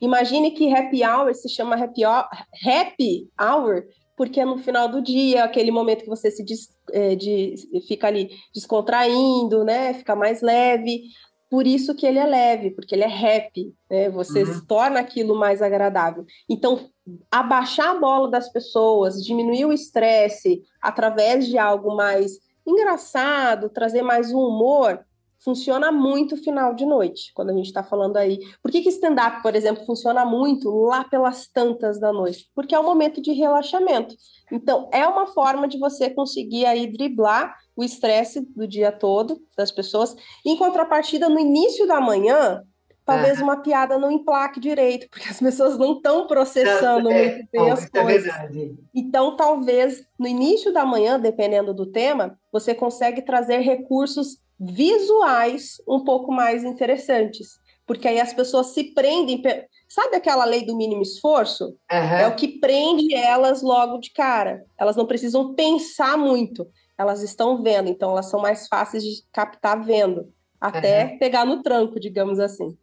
Imagine 0.00 0.52
que 0.52 0.72
happy 0.72 1.04
hour 1.04 1.34
se 1.34 1.48
chama 1.48 1.76
happy 1.76 2.04
hour, 2.04 2.24
happy 2.64 3.28
hour 3.40 3.84
porque 4.18 4.40
é 4.40 4.44
no 4.44 4.58
final 4.58 4.88
do 4.88 5.00
dia, 5.00 5.44
aquele 5.44 5.70
momento 5.70 6.02
que 6.02 6.08
você 6.08 6.28
se 6.28 6.42
des, 6.42 6.68
é, 6.90 7.14
de, 7.14 7.54
fica 7.86 8.08
ali 8.08 8.30
descontraindo, 8.52 9.62
né? 9.62 9.94
Fica 9.94 10.16
mais 10.16 10.42
leve 10.42 11.02
por 11.50 11.66
isso 11.66 11.94
que 11.94 12.06
ele 12.06 12.18
é 12.18 12.26
leve, 12.26 12.70
porque 12.70 12.94
ele 12.94 13.04
é 13.04 13.08
rap, 13.08 13.74
né? 13.90 14.10
Você 14.10 14.42
uhum. 14.42 14.64
torna 14.66 15.00
aquilo 15.00 15.34
mais 15.34 15.62
agradável. 15.62 16.24
Então, 16.48 16.90
abaixar 17.30 17.90
a 17.90 17.98
bola 17.98 18.30
das 18.30 18.50
pessoas, 18.50 19.24
diminuir 19.24 19.64
o 19.64 19.72
estresse 19.72 20.62
através 20.80 21.46
de 21.46 21.56
algo 21.56 21.96
mais 21.96 22.38
engraçado, 22.66 23.70
trazer 23.70 24.02
mais 24.02 24.32
um 24.32 24.38
humor, 24.38 25.00
funciona 25.40 25.92
muito 25.92 26.36
final 26.36 26.74
de 26.74 26.84
noite, 26.84 27.32
quando 27.34 27.50
a 27.50 27.54
gente 27.54 27.66
está 27.66 27.82
falando 27.82 28.16
aí. 28.16 28.38
Por 28.62 28.70
que, 28.70 28.82
que 28.82 28.88
stand-up, 28.88 29.42
por 29.42 29.54
exemplo, 29.54 29.84
funciona 29.84 30.24
muito 30.24 30.70
lá 30.70 31.04
pelas 31.04 31.46
tantas 31.46 31.98
da 31.98 32.12
noite? 32.12 32.48
Porque 32.54 32.74
é 32.74 32.80
um 32.80 32.84
momento 32.84 33.22
de 33.22 33.32
relaxamento. 33.32 34.14
Então, 34.52 34.88
é 34.92 35.06
uma 35.06 35.26
forma 35.26 35.68
de 35.68 35.78
você 35.78 36.10
conseguir 36.10 36.66
aí 36.66 36.86
driblar 36.86 37.54
o 37.76 37.84
estresse 37.84 38.40
do 38.54 38.66
dia 38.66 38.90
todo 38.90 39.40
das 39.56 39.70
pessoas. 39.70 40.14
Em 40.44 40.56
contrapartida, 40.56 41.28
no 41.28 41.38
início 41.38 41.86
da 41.86 42.00
manhã, 42.00 42.62
talvez 43.08 43.40
uma 43.40 43.62
piada 43.62 43.98
não 43.98 44.10
emplaque 44.10 44.60
direito, 44.60 45.08
porque 45.08 45.28
as 45.28 45.38
pessoas 45.38 45.78
não 45.78 45.94
estão 45.94 46.26
processando 46.26 47.10
é, 47.10 47.36
muito 47.36 47.48
bem 47.50 47.70
as 47.70 47.84
é 47.84 48.02
coisas. 48.02 48.34
É 48.34 48.48
então, 48.94 49.36
talvez 49.36 50.02
no 50.18 50.26
início 50.26 50.72
da 50.72 50.84
manhã, 50.84 51.18
dependendo 51.18 51.72
do 51.72 51.86
tema, 51.86 52.38
você 52.52 52.74
consegue 52.74 53.22
trazer 53.22 53.60
recursos 53.60 54.38
visuais 54.58 55.80
um 55.86 56.02
pouco 56.02 56.32
mais 56.32 56.64
interessantes, 56.64 57.60
porque 57.86 58.08
aí 58.08 58.20
as 58.20 58.32
pessoas 58.32 58.68
se 58.68 58.92
prendem. 58.92 59.42
Sabe 59.88 60.16
aquela 60.16 60.44
lei 60.44 60.64
do 60.64 60.76
mínimo 60.76 61.02
esforço? 61.02 61.76
Uhum. 61.90 61.98
É 62.18 62.26
o 62.26 62.34
que 62.34 62.58
prende 62.58 63.14
elas 63.14 63.62
logo 63.62 63.98
de 63.98 64.10
cara. 64.10 64.64
Elas 64.76 64.96
não 64.96 65.06
precisam 65.06 65.54
pensar 65.54 66.18
muito, 66.18 66.66
elas 66.96 67.22
estão 67.22 67.62
vendo, 67.62 67.88
então 67.88 68.10
elas 68.10 68.28
são 68.28 68.40
mais 68.40 68.66
fáceis 68.66 69.02
de 69.02 69.22
captar 69.32 69.82
vendo, 69.82 70.32
até 70.60 71.04
uhum. 71.04 71.18
pegar 71.18 71.44
no 71.44 71.62
tranco, 71.62 72.00
digamos 72.00 72.40
assim. 72.40 72.76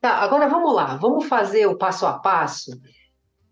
Tá, 0.00 0.16
agora 0.16 0.48
vamos 0.48 0.74
lá, 0.74 0.96
vamos 0.96 1.24
fazer 1.24 1.66
o 1.66 1.78
passo 1.78 2.04
a 2.04 2.18
passo. 2.18 2.70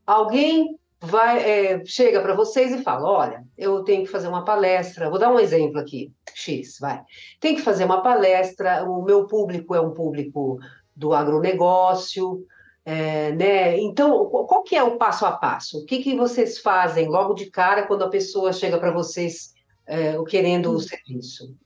Alguém 0.06 0.78
vai 1.02 1.42
é, 1.42 1.85
chega 1.85 2.23
para 2.23 2.35
vocês 2.35 2.73
e 2.73 2.82
fala: 2.82 3.11
olha, 3.11 3.44
eu 3.59 3.82
tenho 3.82 4.04
que 4.04 4.11
fazer 4.11 4.28
uma 4.28 4.44
palestra. 4.44 5.11
Vou 5.11 5.18
dar 5.18 5.32
um 5.32 5.40
exemplo 5.40 5.78
aqui, 5.80 6.12
X, 6.32 6.78
vai. 6.80 7.02
Tem 7.40 7.56
que 7.56 7.62
fazer 7.62 7.85
uma 7.85 8.02
palestra. 8.02 8.88
O 8.88 9.02
meu 9.02 9.26
público 9.26 9.75
é 9.75 9.80
um 9.80 9.92
público 9.92 10.59
do 10.94 11.12
agronegócio, 11.12 12.47
é, 12.85 13.32
né? 13.32 13.78
Então, 13.80 14.26
qual 14.26 14.62
que 14.62 14.76
é 14.76 14.82
o 14.82 14.97
passo 14.97 15.26
a 15.26 15.32
passo? 15.32 15.78
O 15.80 15.85
que, 15.85 16.02
que 16.02 16.14
vocês 16.14 16.59
fazem 16.59 17.09
logo 17.09 17.35
de 17.35 17.50
cara 17.50 17.87
quando 17.87 18.04
a 18.04 18.11
pessoa 18.11 18.52
chega 18.52 18.78
para 18.78 18.92
vocês 18.92 19.54
é, 19.87 20.16
querendo 20.25 20.71
o 20.71 20.80
serviço? 20.80 21.56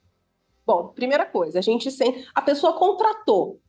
Bom, 0.65 0.87
primeira 0.87 1.25
coisa, 1.25 1.59
a 1.59 1.61
gente 1.61 1.89
sem 1.91 2.25
a 2.33 2.41
pessoa 2.41 2.73
contratou 2.73 3.59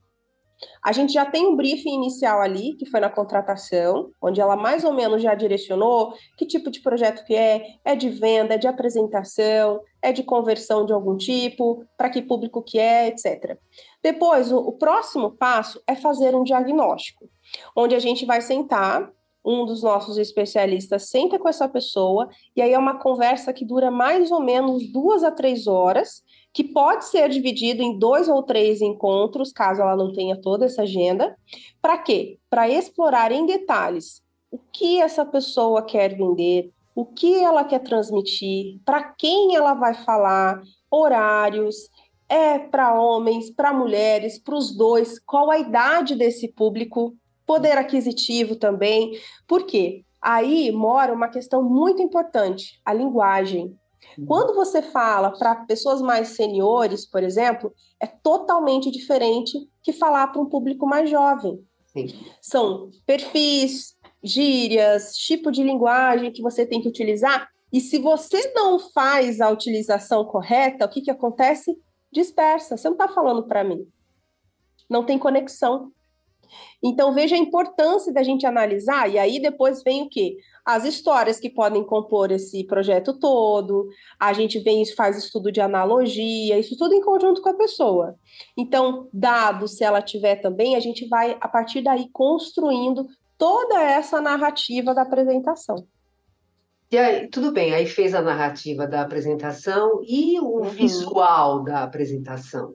a 0.84 0.92
gente 0.92 1.12
já 1.12 1.24
tem 1.24 1.46
um 1.46 1.56
briefing 1.56 1.94
inicial 1.94 2.40
ali, 2.40 2.74
que 2.74 2.86
foi 2.86 3.00
na 3.00 3.10
contratação, 3.10 4.10
onde 4.20 4.40
ela 4.40 4.56
mais 4.56 4.84
ou 4.84 4.92
menos 4.92 5.22
já 5.22 5.34
direcionou 5.34 6.14
que 6.36 6.46
tipo 6.46 6.70
de 6.70 6.80
projeto 6.80 7.24
que 7.24 7.34
é, 7.34 7.62
é 7.84 7.94
de 7.94 8.08
venda, 8.08 8.54
é 8.54 8.58
de 8.58 8.66
apresentação, 8.66 9.80
é 10.02 10.12
de 10.12 10.22
conversão 10.22 10.84
de 10.84 10.92
algum 10.92 11.16
tipo, 11.16 11.84
para 11.96 12.10
que 12.10 12.22
público 12.22 12.62
que 12.62 12.78
é, 12.78 13.08
etc. 13.08 13.58
Depois, 14.02 14.52
o, 14.52 14.58
o 14.58 14.72
próximo 14.72 15.30
passo 15.32 15.82
é 15.86 15.94
fazer 15.94 16.34
um 16.34 16.44
diagnóstico, 16.44 17.28
onde 17.76 17.94
a 17.94 17.98
gente 17.98 18.24
vai 18.24 18.40
sentar 18.40 19.10
um 19.44 19.64
dos 19.64 19.82
nossos 19.82 20.18
especialistas 20.18 21.08
senta 21.08 21.38
com 21.38 21.48
essa 21.48 21.68
pessoa, 21.68 22.28
e 22.54 22.60
aí 22.60 22.72
é 22.72 22.78
uma 22.78 22.98
conversa 22.98 23.52
que 23.52 23.64
dura 23.64 23.90
mais 23.90 24.30
ou 24.30 24.40
menos 24.40 24.92
duas 24.92 25.24
a 25.24 25.30
três 25.30 25.66
horas, 25.66 26.22
que 26.58 26.64
pode 26.64 27.04
ser 27.04 27.28
dividido 27.28 27.84
em 27.84 27.96
dois 27.96 28.28
ou 28.28 28.42
três 28.42 28.82
encontros, 28.82 29.52
caso 29.52 29.80
ela 29.80 29.94
não 29.94 30.12
tenha 30.12 30.36
toda 30.36 30.64
essa 30.64 30.82
agenda. 30.82 31.38
Para 31.80 31.96
quê? 31.98 32.36
Para 32.50 32.68
explorar 32.68 33.30
em 33.30 33.46
detalhes 33.46 34.20
o 34.50 34.58
que 34.72 35.00
essa 35.00 35.24
pessoa 35.24 35.82
quer 35.82 36.16
vender, 36.16 36.72
o 36.96 37.06
que 37.06 37.32
ela 37.36 37.62
quer 37.62 37.78
transmitir, 37.78 38.80
para 38.84 39.04
quem 39.04 39.54
ela 39.54 39.72
vai 39.72 39.94
falar, 39.94 40.60
horários, 40.90 41.76
é 42.28 42.58
para 42.58 43.00
homens, 43.00 43.52
para 43.52 43.72
mulheres, 43.72 44.36
para 44.36 44.56
os 44.56 44.76
dois, 44.76 45.20
qual 45.20 45.52
a 45.52 45.60
idade 45.60 46.16
desse 46.16 46.48
público, 46.48 47.14
poder 47.46 47.78
aquisitivo 47.78 48.56
também. 48.56 49.12
Por 49.46 49.64
quê? 49.64 50.02
Aí 50.20 50.72
mora 50.72 51.12
uma 51.12 51.28
questão 51.28 51.62
muito 51.62 52.02
importante, 52.02 52.80
a 52.84 52.92
linguagem. 52.92 53.77
Uhum. 54.18 54.26
Quando 54.26 54.54
você 54.54 54.82
fala 54.82 55.30
para 55.30 55.54
pessoas 55.66 56.02
mais 56.02 56.30
seniores, 56.30 57.06
por 57.06 57.22
exemplo, 57.22 57.72
é 58.00 58.06
totalmente 58.06 58.90
diferente 58.90 59.56
que 59.82 59.92
falar 59.92 60.26
para 60.28 60.42
um 60.42 60.46
público 60.46 60.86
mais 60.86 61.08
jovem. 61.08 61.64
Sim. 61.86 62.08
São 62.42 62.90
perfis, 63.06 63.96
gírias, 64.22 65.16
tipo 65.16 65.52
de 65.52 65.62
linguagem 65.62 66.32
que 66.32 66.42
você 66.42 66.66
tem 66.66 66.82
que 66.82 66.88
utilizar. 66.88 67.48
E 67.72 67.80
se 67.80 67.98
você 67.98 68.52
não 68.54 68.78
faz 68.78 69.40
a 69.40 69.50
utilização 69.50 70.24
correta, 70.24 70.84
o 70.84 70.88
que, 70.88 71.02
que 71.02 71.10
acontece? 71.10 71.78
Dispersa. 72.10 72.76
Você 72.76 72.88
não 72.88 72.96
está 72.96 73.08
falando 73.08 73.44
para 73.44 73.62
mim. 73.62 73.86
Não 74.90 75.04
tem 75.04 75.18
conexão. 75.18 75.92
Então, 76.82 77.12
veja 77.12 77.34
a 77.34 77.38
importância 77.38 78.12
da 78.12 78.22
gente 78.22 78.46
analisar, 78.46 79.10
e 79.10 79.18
aí 79.18 79.40
depois 79.40 79.82
vem 79.82 80.02
o 80.02 80.08
quê? 80.08 80.36
As 80.64 80.84
histórias 80.84 81.40
que 81.40 81.48
podem 81.48 81.84
compor 81.84 82.30
esse 82.30 82.64
projeto 82.64 83.18
todo, 83.18 83.88
a 84.20 84.32
gente 84.32 84.58
vem 84.60 84.82
e 84.82 84.94
faz 84.94 85.16
estudo 85.16 85.50
de 85.50 85.60
analogia, 85.60 86.58
isso 86.58 86.76
tudo 86.76 86.94
em 86.94 87.00
conjunto 87.00 87.40
com 87.40 87.48
a 87.48 87.54
pessoa. 87.54 88.14
Então, 88.56 89.08
dados, 89.12 89.76
se 89.76 89.84
ela 89.84 90.02
tiver 90.02 90.36
também, 90.36 90.76
a 90.76 90.80
gente 90.80 91.08
vai, 91.08 91.36
a 91.40 91.48
partir 91.48 91.82
daí, 91.82 92.08
construindo 92.12 93.06
toda 93.38 93.82
essa 93.82 94.20
narrativa 94.20 94.94
da 94.94 95.02
apresentação. 95.02 95.86
E 96.90 96.96
aí, 96.96 97.28
tudo 97.28 97.52
bem, 97.52 97.74
aí 97.74 97.86
fez 97.86 98.14
a 98.14 98.22
narrativa 98.22 98.86
da 98.86 99.02
apresentação 99.02 100.00
e 100.06 100.40
o 100.40 100.60
uhum. 100.60 100.62
visual 100.64 101.62
da 101.62 101.82
apresentação. 101.82 102.74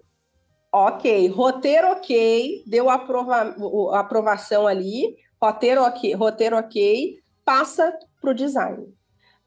Ok, 0.75 1.27
roteiro 1.27 1.91
ok, 1.91 2.63
deu 2.65 2.89
aprova 2.89 3.55
aprovação 3.93 4.65
ali, 4.65 5.15
roteiro 5.39 5.83
ok, 5.83 6.15
roteiro 6.15 6.57
ok, 6.57 7.19
passa 7.45 7.95
para 8.19 8.31
o 8.31 8.33
design. 8.33 8.91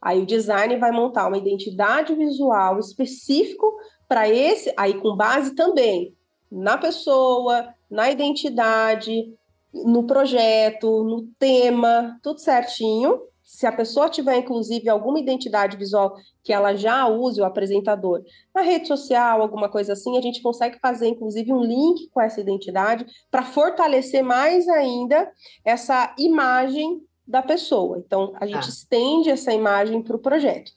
Aí 0.01 0.21
o 0.21 0.25
design 0.25 0.77
vai 0.77 0.89
montar 0.89 1.27
uma 1.27 1.37
identidade 1.37 2.15
visual 2.15 2.79
específico 2.79 3.75
para 4.07 4.29
esse, 4.29 4.73
aí 4.77 4.93
com 4.93 5.17
base 5.17 5.53
também 5.53 6.15
na 6.49 6.77
pessoa, 6.77 7.73
na 7.91 8.09
identidade, 8.09 9.33
no 9.73 10.07
projeto, 10.07 11.03
no 11.03 11.27
tema, 11.37 12.17
tudo 12.23 12.39
certinho 12.39 13.19
se 13.47 13.65
a 13.65 13.71
pessoa 13.71 14.09
tiver, 14.09 14.35
inclusive, 14.35 14.89
alguma 14.89 15.21
identidade 15.21 15.77
visual 15.77 16.17
que 16.43 16.51
ela 16.51 16.75
já 16.75 17.07
use 17.07 17.39
o 17.39 17.45
apresentador 17.45 18.21
na 18.53 18.61
rede 18.61 18.89
social, 18.89 19.41
alguma 19.41 19.69
coisa 19.69 19.93
assim, 19.93 20.17
a 20.17 20.21
gente 20.21 20.41
consegue 20.41 20.77
fazer, 20.81 21.07
inclusive, 21.07 21.53
um 21.53 21.63
link 21.63 22.09
com 22.09 22.19
essa 22.19 22.41
identidade 22.41 23.05
para 23.31 23.43
fortalecer 23.43 24.21
mais 24.21 24.67
ainda 24.67 25.31
essa 25.63 26.13
imagem 26.19 27.01
da 27.25 27.41
pessoa. 27.41 28.03
Então, 28.05 28.33
a 28.35 28.45
gente 28.45 28.65
ah. 28.65 28.69
estende 28.69 29.29
essa 29.29 29.53
imagem 29.53 30.03
para 30.03 30.17
o 30.17 30.21
projeto. 30.21 30.69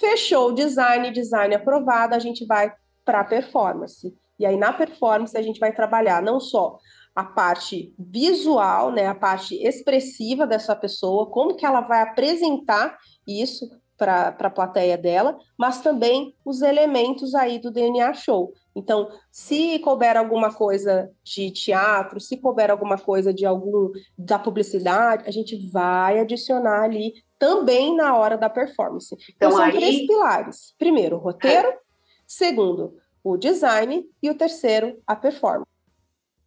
Fechou 0.00 0.48
o 0.48 0.54
design, 0.54 1.08
design 1.12 1.54
aprovado, 1.54 2.16
a 2.16 2.18
gente 2.18 2.44
vai 2.44 2.72
para 3.04 3.20
a 3.20 3.24
performance. 3.24 4.12
E 4.40 4.44
aí, 4.44 4.56
na 4.56 4.72
performance, 4.72 5.38
a 5.38 5.42
gente 5.42 5.60
vai 5.60 5.72
trabalhar 5.72 6.20
não 6.20 6.40
só 6.40 6.80
a 7.14 7.24
parte 7.24 7.94
visual, 7.98 8.90
né, 8.90 9.06
a 9.06 9.14
parte 9.14 9.54
expressiva 9.62 10.46
dessa 10.46 10.74
pessoa, 10.74 11.26
como 11.26 11.54
que 11.54 11.66
ela 11.66 11.82
vai 11.82 12.02
apresentar 12.02 12.96
isso 13.26 13.68
para 13.96 14.34
a 14.36 14.50
plateia 14.50 14.98
dela, 14.98 15.38
mas 15.56 15.80
também 15.80 16.34
os 16.44 16.60
elementos 16.60 17.34
aí 17.34 17.58
do 17.60 17.70
DNA 17.70 18.12
Show. 18.14 18.52
Então, 18.74 19.08
se 19.30 19.78
couber 19.78 20.16
alguma 20.16 20.52
coisa 20.52 21.10
de 21.22 21.52
teatro, 21.52 22.18
se 22.18 22.36
couber 22.36 22.70
alguma 22.70 22.98
coisa 22.98 23.32
de 23.32 23.46
algum 23.46 23.92
da 24.18 24.38
publicidade, 24.38 25.24
a 25.28 25.30
gente 25.30 25.70
vai 25.70 26.18
adicionar 26.18 26.82
ali 26.82 27.12
também 27.38 27.94
na 27.94 28.16
hora 28.16 28.36
da 28.36 28.50
performance. 28.50 29.14
Então, 29.14 29.50
então 29.50 29.52
são 29.52 29.62
aí... 29.62 29.72
três 29.72 30.06
pilares. 30.06 30.74
Primeiro, 30.78 31.16
o 31.16 31.20
roteiro. 31.20 31.68
É. 31.68 31.78
Segundo, 32.26 32.96
o 33.22 33.36
design. 33.36 34.04
E 34.22 34.30
o 34.30 34.34
terceiro, 34.34 35.00
a 35.06 35.14
performance. 35.14 35.70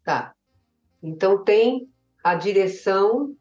Tá. 0.04 0.35
Então 1.06 1.44
tem 1.44 1.88
a 2.24 2.34
direção, 2.34 3.36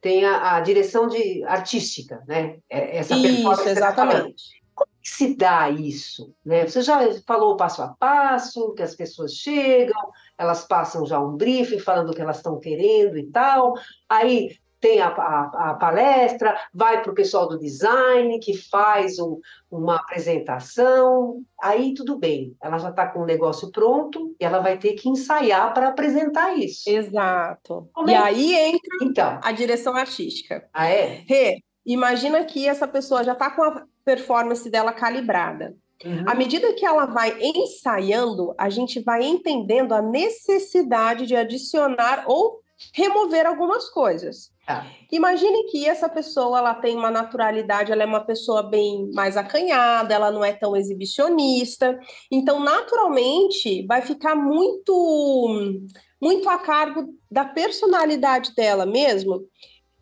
tem 0.00 0.26
a, 0.26 0.56
a 0.56 0.60
direção 0.60 1.08
de 1.08 1.42
artística, 1.44 2.22
né? 2.28 2.58
É, 2.68 2.98
essa 2.98 3.16
isso, 3.16 3.68
exatamente. 3.68 4.62
Como 4.74 4.90
que 5.00 5.08
se 5.08 5.34
dá 5.34 5.70
isso? 5.70 6.34
Né? 6.44 6.66
Você 6.66 6.82
já 6.82 6.98
falou 7.26 7.56
passo 7.56 7.80
a 7.80 7.88
passo, 7.88 8.74
que 8.74 8.82
as 8.82 8.94
pessoas 8.94 9.32
chegam, 9.32 10.10
elas 10.36 10.66
passam 10.66 11.06
já 11.06 11.18
um 11.18 11.36
briefing 11.36 11.78
falando 11.78 12.10
o 12.10 12.14
que 12.14 12.20
elas 12.20 12.36
estão 12.36 12.60
querendo 12.60 13.16
e 13.16 13.30
tal. 13.30 13.72
Aí 14.06 14.58
tem 14.84 15.00
a, 15.00 15.08
a, 15.08 15.70
a 15.70 15.74
palestra, 15.76 16.54
vai 16.70 17.00
para 17.02 17.10
o 17.10 17.14
pessoal 17.14 17.48
do 17.48 17.58
design, 17.58 18.38
que 18.38 18.54
faz 18.54 19.18
um, 19.18 19.40
uma 19.70 19.96
apresentação, 19.96 21.42
aí 21.58 21.94
tudo 21.94 22.18
bem, 22.18 22.54
ela 22.62 22.76
já 22.76 22.90
está 22.90 23.06
com 23.06 23.20
o 23.20 23.24
negócio 23.24 23.72
pronto 23.72 24.36
e 24.38 24.44
ela 24.44 24.58
vai 24.58 24.76
ter 24.76 24.92
que 24.92 25.08
ensaiar 25.08 25.72
para 25.72 25.88
apresentar 25.88 26.54
isso. 26.58 26.82
Exato. 26.86 27.88
Como 27.94 28.10
e 28.10 28.12
é? 28.12 28.18
aí 28.18 28.54
entra 28.54 28.98
então. 29.00 29.40
a 29.42 29.52
direção 29.52 29.96
artística. 29.96 30.68
Ah, 30.70 30.86
é? 30.86 31.24
Rê, 31.26 31.62
imagina 31.86 32.44
que 32.44 32.68
essa 32.68 32.86
pessoa 32.86 33.24
já 33.24 33.32
está 33.32 33.50
com 33.52 33.62
a 33.62 33.86
performance 34.04 34.68
dela 34.68 34.92
calibrada. 34.92 35.74
Uhum. 36.04 36.24
À 36.26 36.34
medida 36.34 36.74
que 36.74 36.84
ela 36.84 37.06
vai 37.06 37.34
ensaiando, 37.40 38.54
a 38.58 38.68
gente 38.68 39.00
vai 39.00 39.24
entendendo 39.24 39.94
a 39.94 40.02
necessidade 40.02 41.24
de 41.24 41.34
adicionar 41.34 42.24
ou 42.26 42.60
remover 42.92 43.46
algumas 43.46 43.88
coisas. 43.88 44.52
Ah. 44.66 44.86
Imagine 45.12 45.64
que 45.70 45.86
essa 45.86 46.08
pessoa 46.08 46.58
ela 46.58 46.74
tem 46.74 46.96
uma 46.96 47.10
naturalidade, 47.10 47.92
ela 47.92 48.02
é 48.02 48.06
uma 48.06 48.24
pessoa 48.24 48.62
bem 48.62 49.10
mais 49.12 49.36
acanhada, 49.36 50.14
ela 50.14 50.30
não 50.30 50.44
é 50.44 50.52
tão 50.52 50.74
exibicionista. 50.74 51.98
Então, 52.30 52.60
naturalmente, 52.60 53.86
vai 53.86 54.02
ficar 54.02 54.34
muito 54.34 55.80
muito 56.20 56.48
a 56.48 56.56
cargo 56.56 57.14
da 57.30 57.44
personalidade 57.44 58.54
dela 58.54 58.86
mesmo, 58.86 59.46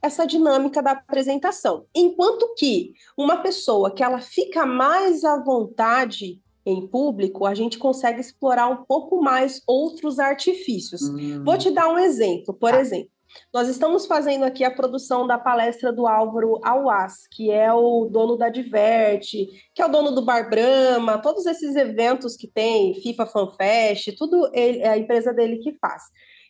essa 0.01 0.25
dinâmica 0.25 0.81
da 0.81 0.92
apresentação. 0.92 1.85
Enquanto 1.92 2.55
que 2.55 2.92
uma 3.16 3.38
pessoa 3.38 3.92
que 3.92 4.05
ela 4.05 4.20
fica 4.20 4.64
mais 4.64 5.25
à 5.25 5.42
vontade 5.42 6.40
em 6.64 6.87
público, 6.87 7.44
a 7.44 7.55
gente 7.55 7.77
consegue 7.77 8.20
explorar 8.20 8.68
um 8.68 8.85
pouco 8.85 9.20
mais 9.20 9.61
outros 9.66 10.20
artifícios. 10.20 11.03
Hum. 11.03 11.42
Vou 11.44 11.59
te 11.59 11.72
dar 11.72 11.88
um 11.88 11.98
exemplo, 11.98 12.55
por 12.55 12.72
ah. 12.72 12.81
exemplo. 12.81 13.11
Nós 13.53 13.68
estamos 13.68 14.07
fazendo 14.07 14.45
aqui 14.45 14.64
a 14.64 14.71
produção 14.71 15.27
da 15.27 15.38
palestra 15.38 15.92
do 15.92 16.07
Álvaro 16.07 16.59
Auas, 16.62 17.27
que 17.31 17.51
é 17.51 17.73
o 17.73 18.07
dono 18.11 18.37
da 18.37 18.49
Diverte, 18.49 19.49
que 19.75 19.83
é 19.83 19.87
o 19.87 19.90
dono 19.90 20.11
do 20.12 20.25
Bar 20.25 20.49
Brahma, 20.49 21.18
todos 21.18 21.45
esses 21.47 21.77
eventos 21.77 22.37
que 22.37 22.47
tem, 22.47 22.95
FIFA 22.95 23.27
Fan 23.27 23.51
Fest, 23.57 24.14
tudo 24.16 24.51
ele, 24.55 24.81
é 24.81 24.88
a 24.88 24.99
empresa 24.99 25.33
dele 25.33 25.59
que 25.59 25.77
faz. 25.79 26.03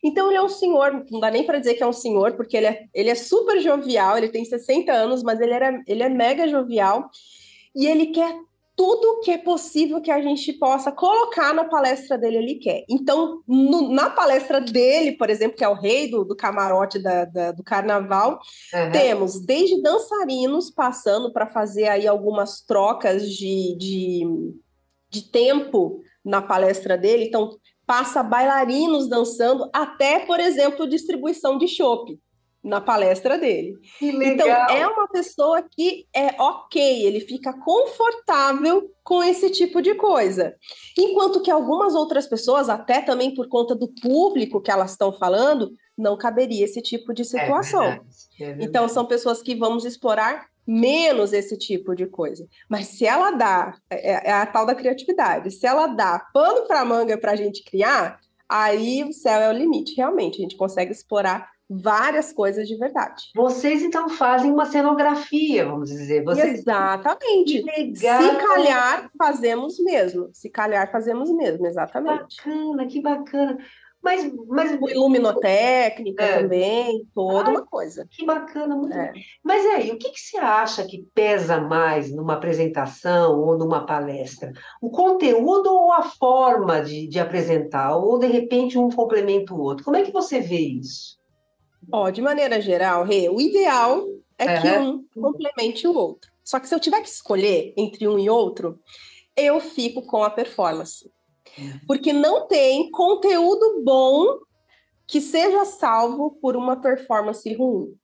Então 0.04 0.28
ele 0.28 0.36
é 0.36 0.42
um 0.42 0.48
senhor, 0.48 1.04
não 1.10 1.20
dá 1.20 1.30
nem 1.30 1.44
para 1.44 1.58
dizer 1.58 1.74
que 1.74 1.82
é 1.82 1.86
um 1.86 1.92
senhor, 1.92 2.32
porque 2.32 2.56
ele 2.56 2.66
é, 2.66 2.84
ele 2.92 3.10
é 3.10 3.14
super 3.14 3.60
jovial, 3.60 4.18
ele 4.18 4.28
tem 4.28 4.44
60 4.44 4.92
anos, 4.92 5.22
mas 5.22 5.40
ele, 5.40 5.52
era, 5.52 5.80
ele 5.86 6.02
é 6.02 6.08
mega 6.08 6.48
jovial, 6.48 7.08
e 7.74 7.86
ele 7.86 8.06
quer 8.06 8.34
tudo 8.74 9.20
que 9.20 9.30
é 9.30 9.38
possível 9.38 10.00
que 10.00 10.10
a 10.10 10.20
gente 10.20 10.52
possa 10.54 10.90
colocar 10.90 11.52
na 11.52 11.64
palestra 11.64 12.16
dele, 12.16 12.38
ele 12.38 12.54
quer. 12.54 12.84
Então, 12.88 13.42
no, 13.46 13.92
na 13.92 14.08
palestra 14.08 14.60
dele, 14.60 15.12
por 15.12 15.28
exemplo, 15.28 15.56
que 15.56 15.64
é 15.64 15.68
o 15.68 15.74
rei 15.74 16.10
do, 16.10 16.24
do 16.24 16.34
camarote 16.34 16.98
da, 16.98 17.24
da, 17.26 17.52
do 17.52 17.62
carnaval, 17.62 18.38
uhum. 18.72 18.92
temos 18.92 19.44
desde 19.44 19.82
dançarinos 19.82 20.70
passando 20.70 21.32
para 21.32 21.46
fazer 21.46 21.88
aí 21.88 22.06
algumas 22.06 22.62
trocas 22.62 23.28
de, 23.28 23.76
de, 23.78 24.26
de 25.10 25.30
tempo 25.30 26.00
na 26.24 26.40
palestra 26.40 26.96
dele. 26.96 27.24
Então, 27.24 27.56
passa 27.86 28.22
bailarinos 28.22 29.08
dançando, 29.08 29.68
até, 29.72 30.20
por 30.20 30.40
exemplo, 30.40 30.88
distribuição 30.88 31.58
de 31.58 31.68
chopp 31.68 32.18
na 32.62 32.80
palestra 32.80 33.36
dele. 33.36 33.76
Então, 34.00 34.46
é 34.46 34.86
uma 34.86 35.08
pessoa 35.08 35.62
que 35.62 36.06
é 36.14 36.40
ok, 36.40 37.04
ele 37.04 37.20
fica 37.20 37.52
confortável 37.52 38.88
com 39.02 39.22
esse 39.22 39.50
tipo 39.50 39.82
de 39.82 39.94
coisa. 39.96 40.54
Enquanto 40.96 41.42
que 41.42 41.50
algumas 41.50 41.94
outras 41.94 42.28
pessoas, 42.28 42.68
até 42.68 43.00
também 43.00 43.34
por 43.34 43.48
conta 43.48 43.74
do 43.74 43.88
público 44.00 44.60
que 44.60 44.70
elas 44.70 44.92
estão 44.92 45.12
falando, 45.12 45.72
não 45.98 46.16
caberia 46.16 46.64
esse 46.64 46.80
tipo 46.80 47.12
de 47.12 47.22
é 47.22 47.24
situação. 47.24 47.82
É 47.82 47.88
verdade, 47.88 48.08
é 48.38 48.44
verdade. 48.44 48.68
Então, 48.68 48.88
são 48.88 49.06
pessoas 49.06 49.42
que 49.42 49.56
vamos 49.56 49.84
explorar 49.84 50.46
menos 50.64 51.32
esse 51.32 51.58
tipo 51.58 51.94
de 51.94 52.06
coisa. 52.06 52.46
Mas 52.68 52.86
se 52.86 53.04
ela 53.04 53.32
dá, 53.32 53.74
é, 53.90 54.30
é 54.30 54.32
a 54.32 54.46
tal 54.46 54.64
da 54.64 54.74
criatividade, 54.74 55.50
se 55.50 55.66
ela 55.66 55.88
dá 55.88 56.24
pano 56.32 56.66
para 56.66 56.84
manga 56.84 57.18
para 57.18 57.32
a 57.32 57.36
gente 57.36 57.64
criar, 57.64 58.20
aí 58.48 59.02
o 59.02 59.12
céu 59.12 59.40
é 59.40 59.50
o 59.50 59.58
limite, 59.58 59.96
realmente. 59.96 60.38
A 60.38 60.42
gente 60.42 60.56
consegue 60.56 60.92
explorar 60.92 61.50
várias 61.80 62.32
coisas 62.32 62.68
de 62.68 62.76
verdade. 62.76 63.30
Vocês 63.34 63.82
então 63.82 64.08
fazem 64.08 64.50
uma 64.50 64.66
cenografia, 64.66 65.64
vamos 65.64 65.88
dizer. 65.88 66.24
Vocês... 66.24 66.60
Exatamente. 66.60 67.62
Se 67.94 68.36
calhar, 68.36 69.10
fazemos 69.18 69.78
mesmo. 69.78 70.30
Se 70.32 70.50
calhar, 70.50 70.90
fazemos 70.90 71.30
mesmo, 71.30 71.66
exatamente. 71.66 72.36
Bacana, 72.36 72.86
que 72.86 73.00
bacana. 73.00 73.58
Mas, 74.02 74.32
mas... 74.48 74.72
Iluminotécnica 74.72 76.24
é. 76.24 76.42
também, 76.42 77.06
toda 77.14 77.50
Ai, 77.50 77.56
uma 77.56 77.64
coisa. 77.64 78.06
Que 78.10 78.26
bacana, 78.26 78.74
muito 78.74 78.96
é. 78.96 79.12
Mas 79.44 79.64
aí, 79.64 79.92
o 79.92 79.98
que, 79.98 80.10
que 80.10 80.18
você 80.18 80.38
acha 80.38 80.84
que 80.84 81.06
pesa 81.14 81.60
mais 81.60 82.10
numa 82.10 82.34
apresentação 82.34 83.40
ou 83.40 83.56
numa 83.56 83.86
palestra? 83.86 84.52
O 84.80 84.90
conteúdo 84.90 85.72
ou 85.72 85.92
a 85.92 86.02
forma 86.02 86.80
de, 86.82 87.06
de 87.06 87.20
apresentar? 87.20 87.96
Ou, 87.96 88.18
de 88.18 88.26
repente, 88.26 88.76
um 88.76 88.90
complementa 88.90 89.54
o 89.54 89.60
outro? 89.60 89.84
Como 89.84 89.96
é 89.96 90.02
que 90.02 90.10
você 90.10 90.40
vê 90.40 90.58
isso? 90.58 91.21
Ó, 91.90 92.10
de 92.10 92.22
maneira 92.22 92.60
geral, 92.60 93.04
Rê, 93.04 93.28
o 93.28 93.40
ideal 93.40 94.06
é 94.38 94.60
que 94.60 94.68
um 94.68 95.04
complemente 95.14 95.86
o 95.86 95.94
outro. 95.94 96.30
Só 96.44 96.58
que 96.58 96.68
se 96.68 96.74
eu 96.74 96.80
tiver 96.80 97.00
que 97.00 97.08
escolher 97.08 97.72
entre 97.76 98.06
um 98.06 98.18
e 98.18 98.28
outro, 98.28 98.78
eu 99.36 99.60
fico 99.60 100.02
com 100.02 100.22
a 100.22 100.30
performance. 100.30 101.10
Uhum. 101.58 101.80
Porque 101.86 102.12
não 102.12 102.46
tem 102.46 102.90
conteúdo 102.90 103.82
bom 103.84 104.38
que 105.06 105.20
seja 105.20 105.64
salvo 105.64 106.38
por 106.40 106.56
uma 106.56 106.80
performance 106.80 107.52
ruim. 107.54 107.94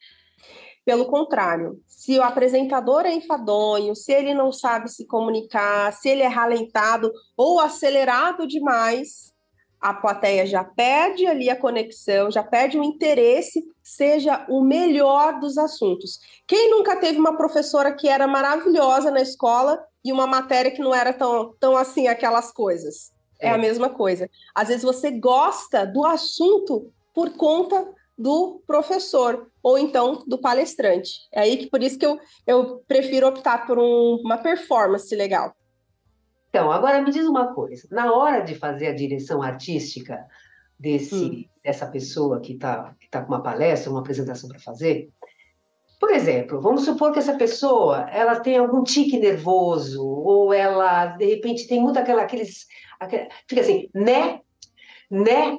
Pelo 0.85 1.07
contrário, 1.07 1.83
se 1.87 2.19
o 2.19 2.23
apresentador 2.23 3.05
é 3.05 3.12
enfadonho, 3.12 3.95
se 3.95 4.12
ele 4.12 4.33
não 4.33 4.51
sabe 4.51 4.91
se 4.91 5.07
comunicar, 5.07 5.93
se 5.93 6.09
ele 6.09 6.23
é 6.23 6.27
ralentado 6.27 7.12
ou 7.37 7.61
acelerado 7.61 8.47
demais, 8.47 9.33
a 9.81 9.95
plateia 9.95 10.47
já 10.47 10.64
perde 10.64 11.27
ali 11.27 11.49
a 11.49 11.57
conexão, 11.57 12.31
já 12.31 12.43
perde 12.43 12.79
o 12.79 12.85
interesse, 12.85 13.64
seja 13.83 14.45
o 14.49 14.61
melhor 14.61 15.38
dos 15.38 15.57
assuntos. 15.57 16.19
Quem 16.47 16.71
nunca 16.71 16.97
teve 16.97 17.19
uma 17.19 17.37
professora 17.37 17.93
que 17.93 18.09
era 18.09 18.27
maravilhosa 18.27 19.11
na 19.11 19.21
escola 19.21 19.83
e 20.05 20.12
uma 20.12 20.27
matéria 20.27 20.71
que 20.71 20.83
não 20.83 20.95
era 20.95 21.12
tão, 21.12 21.55
tão 21.61 21.77
assim 21.77 22.09
aquelas 22.09 22.53
coisas? 22.53 23.12
É. 23.41 23.49
é 23.49 23.51
a 23.51 23.59
mesma 23.59 23.88
coisa. 23.88 24.29
Às 24.55 24.69
vezes 24.69 24.83
você 24.83 25.11
gosta 25.11 25.87
do 25.87 26.05
assunto 26.05 26.93
por 27.14 27.31
conta 27.31 27.87
do 28.17 28.61
professor 28.67 29.49
ou 29.62 29.79
então 29.79 30.25
do 30.27 30.38
palestrante. 30.38 31.12
É 31.33 31.41
aí 31.41 31.57
que 31.57 31.67
por 31.67 31.83
isso 31.83 31.97
que 31.97 32.05
eu, 32.05 32.19
eu 32.45 32.83
prefiro 32.88 33.29
optar 33.29 33.64
por 33.64 33.79
um, 33.79 34.21
uma 34.25 34.38
performance 34.38 35.14
legal. 35.14 35.55
Então, 36.59 36.73
agora 36.73 37.01
me 37.01 37.12
diz 37.12 37.25
uma 37.25 37.55
coisa: 37.55 37.87
na 37.88 38.12
hora 38.12 38.40
de 38.40 38.57
fazer 38.57 38.88
a 38.88 38.94
direção 38.94 39.40
artística 39.40 40.27
desse, 40.79 41.14
hum. 41.14 41.44
dessa 41.62 41.87
pessoa 41.87 42.40
que 42.40 42.55
está 42.55 42.97
que 42.99 43.09
tá 43.09 43.23
com 43.23 43.29
uma 43.33 43.42
palestra, 43.42 43.90
uma 43.90 44.01
apresentação 44.01 44.49
para 44.49 44.59
fazer, 44.59 45.09
por 46.01 46.11
exemplo, 46.11 46.61
vamos 46.61 46.85
supor 46.85 47.12
que 47.12 47.21
essa 47.21 47.37
pessoa 47.37 48.11
ela 48.11 48.40
tem 48.40 48.57
algum 48.59 48.83
tique 48.83 49.16
nervoso, 49.21 50.05
ou 50.05 50.53
ela, 50.53 51.07
de 51.07 51.27
repente, 51.27 51.68
tem 51.68 51.81
muito 51.81 51.99
aquela, 51.99 52.23
aqueles. 52.23 52.66
Aquela, 52.99 53.29
fica 53.49 53.61
assim, 53.61 53.88
né? 53.94 54.40
Né? 55.09 55.59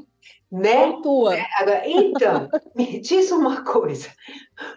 Né? 0.52 1.00
Tua. 1.04 1.38
É, 1.38 1.46
agora, 1.60 1.84
então, 1.86 2.50
me 2.76 3.00
diz 3.00 3.32
uma 3.32 3.64
coisa. 3.64 4.10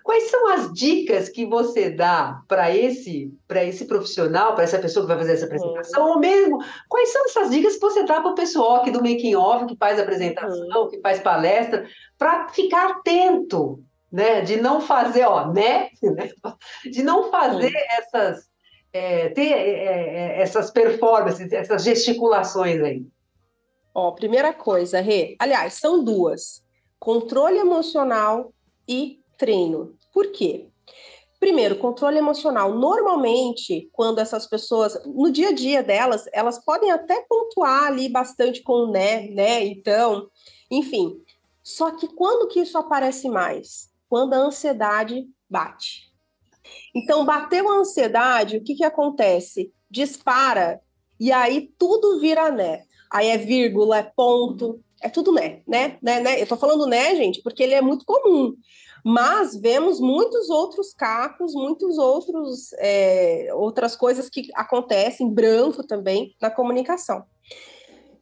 Quais 0.02 0.24
são 0.30 0.48
as 0.52 0.70
dicas 0.72 1.30
que 1.30 1.46
você 1.46 1.88
dá 1.88 2.42
para 2.46 2.76
esse, 2.76 3.32
para 3.48 3.64
esse 3.64 3.86
profissional, 3.86 4.54
para 4.54 4.64
essa 4.64 4.78
pessoa 4.78 5.04
que 5.04 5.08
vai 5.08 5.18
fazer 5.18 5.32
essa 5.32 5.46
apresentação, 5.46 6.04
uhum. 6.04 6.10
ou 6.10 6.18
mesmo, 6.18 6.58
quais 6.88 7.10
são 7.10 7.24
essas 7.24 7.50
dicas 7.50 7.74
que 7.74 7.80
você 7.80 8.04
dá 8.04 8.20
para 8.20 8.32
o 8.32 8.34
pessoal 8.34 8.76
aqui 8.76 8.90
do 8.90 9.02
making 9.02 9.34
off, 9.34 9.64
que 9.64 9.76
faz 9.76 9.98
apresentação, 9.98 10.82
uhum. 10.82 10.88
que 10.88 11.00
faz 11.00 11.20
palestra, 11.20 11.86
para 12.18 12.48
ficar 12.48 12.90
atento, 12.90 13.82
né? 14.12 14.42
De 14.42 14.60
não 14.60 14.78
fazer, 14.80 15.24
ó, 15.24 15.50
né? 15.50 15.88
De 16.84 17.02
não 17.02 17.30
fazer 17.30 17.72
uhum. 17.72 17.98
essas, 17.98 18.50
é, 18.92 19.30
ter 19.30 19.52
é, 19.52 20.36
é, 20.36 20.42
essas 20.42 20.70
performances, 20.70 21.50
essas 21.50 21.82
gesticulações 21.82 22.80
aí. 22.82 23.06
Ó, 23.94 24.12
primeira 24.12 24.52
coisa, 24.52 25.00
Rê. 25.00 25.36
Aliás, 25.38 25.74
são 25.74 26.02
duas: 26.02 26.62
controle 26.98 27.58
emocional 27.58 28.52
e 28.88 29.20
treino. 29.36 29.96
Por 30.12 30.30
quê? 30.32 30.68
Primeiro, 31.38 31.76
controle 31.76 32.18
emocional. 32.18 32.72
Normalmente, 32.72 33.90
quando 33.92 34.20
essas 34.20 34.46
pessoas, 34.46 34.96
no 35.04 35.30
dia 35.30 35.48
a 35.48 35.52
dia 35.52 35.82
delas, 35.82 36.24
elas 36.32 36.64
podem 36.64 36.92
até 36.92 37.24
pontuar 37.28 37.84
ali 37.84 38.08
bastante 38.08 38.62
com 38.62 38.86
né, 38.86 39.22
né, 39.28 39.64
então, 39.64 40.28
enfim. 40.70 41.20
Só 41.60 41.90
que 41.90 42.06
quando 42.06 42.46
que 42.46 42.60
isso 42.60 42.78
aparece 42.78 43.28
mais? 43.28 43.90
Quando 44.08 44.34
a 44.34 44.38
ansiedade 44.38 45.26
bate. 45.50 46.12
Então, 46.94 47.24
bateu 47.24 47.68
a 47.68 47.78
ansiedade, 47.78 48.58
o 48.58 48.62
que 48.62 48.76
que 48.76 48.84
acontece? 48.84 49.72
Dispara 49.90 50.80
e 51.18 51.30
aí 51.30 51.72
tudo 51.78 52.20
vira 52.20 52.50
né 52.50 52.82
aí 53.12 53.28
é 53.28 53.36
vírgula, 53.36 53.98
é 53.98 54.02
ponto, 54.02 54.80
é 55.02 55.08
tudo 55.08 55.32
né, 55.32 55.60
né, 55.66 55.98
né, 56.02 56.20
né. 56.20 56.40
Eu 56.40 56.46
tô 56.46 56.56
falando 56.56 56.86
né, 56.86 57.14
gente, 57.14 57.42
porque 57.42 57.62
ele 57.62 57.74
é 57.74 57.82
muito 57.82 58.04
comum. 58.04 58.54
Mas 59.04 59.56
vemos 59.56 60.00
muitos 60.00 60.48
outros 60.48 60.94
cacos, 60.94 61.54
muitos 61.54 61.98
outros 61.98 62.72
é, 62.78 63.48
outras 63.52 63.96
coisas 63.96 64.30
que 64.30 64.48
acontecem, 64.54 65.28
branco 65.28 65.84
também, 65.84 66.34
na 66.40 66.50
comunicação. 66.50 67.24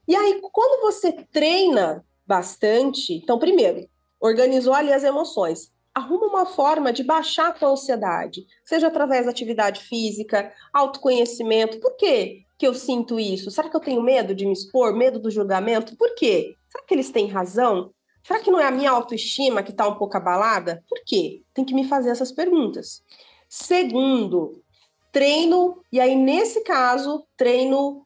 E 0.09 0.16
aí, 0.16 0.40
quando 0.50 0.81
você 0.81 1.12
treina 1.12 2.05
bastante, 2.26 3.12
então, 3.12 3.38
primeiro, 3.38 3.87
organizou 4.20 4.72
ali 4.72 4.92
as 4.92 5.05
emoções. 5.05 5.70
Arruma 5.94 6.26
uma 6.26 6.46
forma 6.46 6.92
de 6.92 7.05
baixar 7.05 7.48
a 7.48 7.53
tua 7.53 7.70
ansiedade, 7.70 8.46
seja 8.64 8.87
através 8.87 9.26
da 9.26 9.33
atividade 9.33 9.83
física, 9.83 10.53
autoconhecimento. 10.72 11.79
Por 11.81 11.96
quê? 11.96 12.44
Que 12.61 12.66
eu 12.66 12.75
sinto 12.75 13.18
isso? 13.18 13.51
Será 13.51 13.70
que 13.70 13.77
eu 13.77 13.81
tenho 13.81 14.03
medo 14.03 14.35
de 14.35 14.44
me 14.44 14.53
expor, 14.53 14.94
medo 14.94 15.18
do 15.18 15.31
julgamento? 15.31 15.96
Por 15.96 16.14
quê? 16.14 16.55
Será 16.68 16.85
que 16.85 16.92
eles 16.92 17.11
têm 17.11 17.27
razão? 17.27 17.90
Será 18.23 18.38
que 18.38 18.51
não 18.51 18.61
é 18.61 18.66
a 18.66 18.70
minha 18.70 18.90
autoestima 18.90 19.62
que 19.62 19.70
está 19.70 19.88
um 19.88 19.94
pouco 19.94 20.14
abalada? 20.18 20.85
Por 20.87 21.01
quê? 21.07 21.42
Tem 21.55 21.64
que 21.64 21.73
me 21.73 21.88
fazer 21.88 22.11
essas 22.11 22.31
perguntas. 22.31 23.03
Segundo, 23.49 24.62
treino, 25.11 25.83
e 25.90 25.99
aí 25.99 26.14
nesse 26.14 26.62
caso, 26.62 27.27
treino 27.35 28.03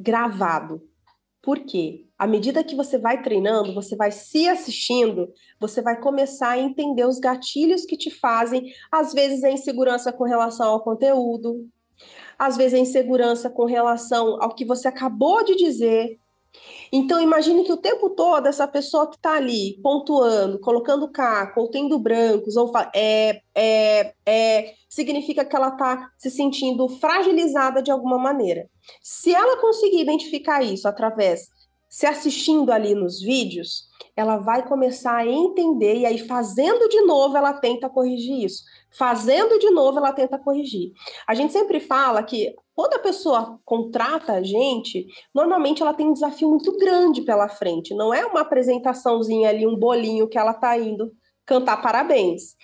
gravado. 0.00 0.80
Por 1.42 1.60
quê? 1.60 2.06
À 2.16 2.26
medida 2.26 2.64
que 2.64 2.74
você 2.74 2.96
vai 2.96 3.22
treinando, 3.22 3.74
você 3.74 3.94
vai 3.94 4.10
se 4.10 4.48
assistindo, 4.48 5.30
você 5.60 5.82
vai 5.82 6.00
começar 6.00 6.52
a 6.52 6.58
entender 6.58 7.04
os 7.04 7.18
gatilhos 7.18 7.84
que 7.84 7.98
te 7.98 8.10
fazem, 8.10 8.72
às 8.90 9.12
vezes, 9.12 9.44
a 9.44 9.50
insegurança 9.50 10.10
com 10.10 10.24
relação 10.24 10.70
ao 10.70 10.82
conteúdo, 10.82 11.68
às 12.38 12.56
vezes 12.56 12.74
a 12.74 12.82
insegurança 12.82 13.50
com 13.50 13.64
relação 13.64 14.42
ao 14.42 14.54
que 14.54 14.64
você 14.64 14.88
acabou 14.88 15.44
de 15.44 15.56
dizer. 15.56 16.18
Então, 16.92 17.20
imagine 17.20 17.64
que 17.64 17.72
o 17.72 17.76
tempo 17.76 18.10
todo 18.10 18.46
essa 18.46 18.68
pessoa 18.68 19.08
que 19.08 19.16
está 19.16 19.34
ali 19.34 19.80
pontuando, 19.82 20.60
colocando 20.60 21.08
caco, 21.08 21.60
ou 21.60 21.68
tendo 21.68 21.98
brancos, 21.98 22.56
ou 22.56 22.70
é, 22.94 23.40
é, 23.54 24.14
é, 24.24 24.74
significa 24.88 25.44
que 25.44 25.56
ela 25.56 25.68
está 25.68 26.10
se 26.16 26.30
sentindo 26.30 26.88
fragilizada 26.88 27.82
de 27.82 27.90
alguma 27.90 28.18
maneira. 28.18 28.68
Se 29.02 29.34
ela 29.34 29.60
conseguir 29.60 30.00
identificar 30.00 30.62
isso 30.62 30.86
através 30.86 31.48
se 31.94 32.06
assistindo 32.06 32.72
ali 32.72 32.92
nos 32.92 33.20
vídeos, 33.20 33.88
ela 34.16 34.36
vai 34.38 34.66
começar 34.66 35.16
a 35.16 35.26
entender 35.26 35.98
e 35.98 36.06
aí 36.06 36.18
fazendo 36.18 36.88
de 36.88 37.00
novo 37.02 37.36
ela 37.36 37.52
tenta 37.52 37.88
corrigir 37.88 38.44
isso. 38.44 38.64
Fazendo 38.96 39.58
de 39.58 39.70
novo 39.70 39.98
ela 39.98 40.12
tenta 40.12 40.38
corrigir. 40.38 40.92
A 41.26 41.34
gente 41.34 41.52
sempre 41.52 41.80
fala 41.80 42.22
que 42.22 42.54
quando 42.74 42.94
a 42.94 42.98
pessoa 42.98 43.58
contrata 43.64 44.34
a 44.34 44.42
gente, 44.42 45.06
normalmente 45.34 45.82
ela 45.82 45.94
tem 45.94 46.08
um 46.08 46.12
desafio 46.12 46.48
muito 46.48 46.76
grande 46.76 47.22
pela 47.22 47.48
frente. 47.48 47.94
Não 47.94 48.12
é 48.12 48.24
uma 48.26 48.40
apresentaçãozinha 48.40 49.48
ali, 49.48 49.66
um 49.66 49.76
bolinho 49.76 50.28
que 50.28 50.38
ela 50.38 50.52
está 50.52 50.76
indo 50.78 51.12
cantar 51.46 51.80
parabéns. 51.82 52.56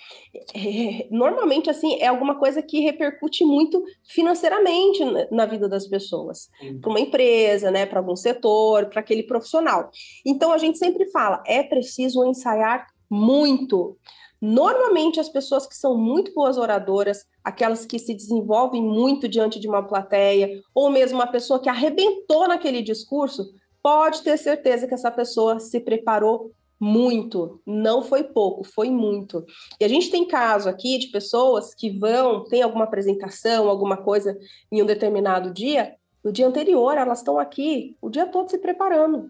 Normalmente, 1.11 1.69
assim, 1.69 1.97
é 2.01 2.07
alguma 2.07 2.39
coisa 2.39 2.63
que 2.63 2.81
repercute 2.81 3.45
muito 3.45 3.83
financeiramente 4.09 5.05
na 5.31 5.47
vida 5.47 5.69
das 5.69 5.87
pessoas, 5.87 6.49
para 6.81 6.91
uma 6.91 7.01
empresa, 7.01 7.71
né, 7.71 7.87
para 7.87 8.01
algum 8.01 8.17
setor, 8.17 8.87
para 8.87 9.01
aquele 9.01 9.23
profissional. 9.23 9.91
Então, 10.25 10.53
a 10.53 10.59
gente 10.59 10.79
sempre 10.79 11.11
fala, 11.11 11.43
é 11.47 11.63
preciso 11.63 12.25
ensaiar 12.25 12.87
muito. 13.11 13.99
Normalmente, 14.41 15.21
as 15.21 15.29
pessoas 15.29 15.67
que 15.67 15.75
são 15.75 15.97
muito 15.97 16.33
boas 16.33 16.57
oradoras, 16.57 17.27
aquelas 17.45 17.85
que 17.85 17.99
se 17.99 18.15
desenvolvem 18.15 18.83
muito 18.83 19.29
diante 19.29 19.61
de 19.61 19.69
uma 19.69 19.83
plateia, 19.83 20.61
ou 20.75 20.91
mesmo 20.91 21.19
uma 21.19 21.27
pessoa 21.27 21.61
que 21.61 21.69
arrebentou 21.69 22.49
naquele 22.49 22.81
discurso, 22.81 23.53
pode 23.83 24.23
ter 24.23 24.39
certeza 24.39 24.87
que 24.87 24.95
essa 24.95 25.11
pessoa 25.11 25.59
se 25.59 25.81
preparou 25.81 26.53
muito, 26.81 27.61
não 27.67 28.03
foi 28.03 28.25
pouco, 28.25 28.65
foi 28.65 28.89
muito. 28.91 29.45
E 29.79 29.85
a 29.85 29.89
gente 29.89 30.11
tem 30.11 30.27
caso 30.27 30.67
aqui 30.67 30.97
de 30.97 31.09
pessoas 31.09 31.75
que 31.75 31.91
vão, 31.91 32.45
tem 32.45 32.63
alguma 32.63 32.85
apresentação, 32.85 33.69
alguma 33.69 33.99
coisa 33.99 34.39
em 34.73 34.83
um 34.83 34.87
determinado 34.87 35.53
dia, 35.53 35.95
no 36.25 36.33
dia 36.33 36.47
anterior 36.47 36.97
elas 36.97 37.19
estão 37.19 37.39
aqui 37.39 37.97
o 38.01 38.09
dia 38.09 38.27
todo 38.27 38.51
se 38.51 38.59
preparando. 38.59 39.29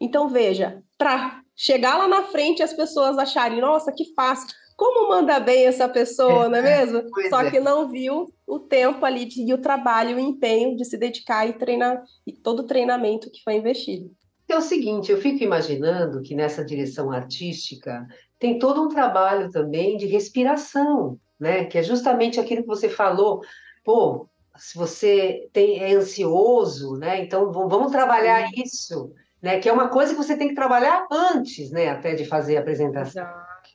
Então 0.00 0.28
veja, 0.28 0.82
para 0.98 1.40
chegar 1.56 1.96
lá 1.96 2.08
na 2.08 2.24
frente 2.24 2.62
as 2.62 2.72
pessoas 2.72 3.18
acharem, 3.18 3.60
nossa, 3.60 3.92
que 3.92 4.12
fácil, 4.14 4.48
como 4.76 5.08
manda 5.08 5.38
bem 5.38 5.66
essa 5.66 5.88
pessoa, 5.88 6.48
não 6.48 6.58
é 6.58 6.62
mesmo? 6.62 7.02
Só 7.28 7.42
é. 7.42 7.50
que 7.50 7.60
não 7.60 7.88
viu 7.88 8.32
o 8.46 8.58
tempo 8.58 9.04
ali 9.04 9.24
de, 9.24 9.42
e 9.42 9.54
o 9.54 9.58
trabalho, 9.58 10.16
o 10.16 10.20
empenho 10.20 10.76
de 10.76 10.84
se 10.84 10.96
dedicar 10.96 11.48
e 11.48 11.52
treinar, 11.52 12.02
e 12.26 12.32
todo 12.32 12.60
o 12.60 12.66
treinamento 12.66 13.30
que 13.30 13.42
foi 13.42 13.54
investido. 13.54 14.10
É 14.48 14.56
o 14.56 14.60
seguinte, 14.60 15.10
eu 15.10 15.18
fico 15.18 15.42
imaginando 15.42 16.20
que 16.20 16.34
nessa 16.34 16.64
direção 16.64 17.10
artística 17.10 18.06
tem 18.38 18.58
todo 18.58 18.82
um 18.82 18.88
trabalho 18.88 19.50
também 19.50 19.96
de 19.96 20.06
respiração, 20.06 21.18
né? 21.40 21.64
Que 21.64 21.78
é 21.78 21.82
justamente 21.82 22.38
aquilo 22.38 22.62
que 22.62 22.68
você 22.68 22.88
falou, 22.88 23.40
pô, 23.82 24.28
se 24.56 24.76
você 24.76 25.48
tem, 25.52 25.78
é 25.78 25.94
ansioso, 25.94 26.96
né? 26.96 27.22
Então 27.22 27.50
vamos 27.52 27.90
trabalhar 27.90 28.50
isso, 28.54 29.12
né? 29.44 29.60
Que 29.60 29.68
é 29.68 29.72
uma 29.72 29.88
coisa 29.88 30.12
que 30.14 30.16
você 30.16 30.38
tem 30.38 30.48
que 30.48 30.54
trabalhar 30.54 31.06
antes, 31.12 31.70
né? 31.70 31.90
Até 31.90 32.14
de 32.14 32.24
fazer 32.24 32.56
a 32.56 32.60
apresentação. 32.60 33.22
Exato. 33.22 33.70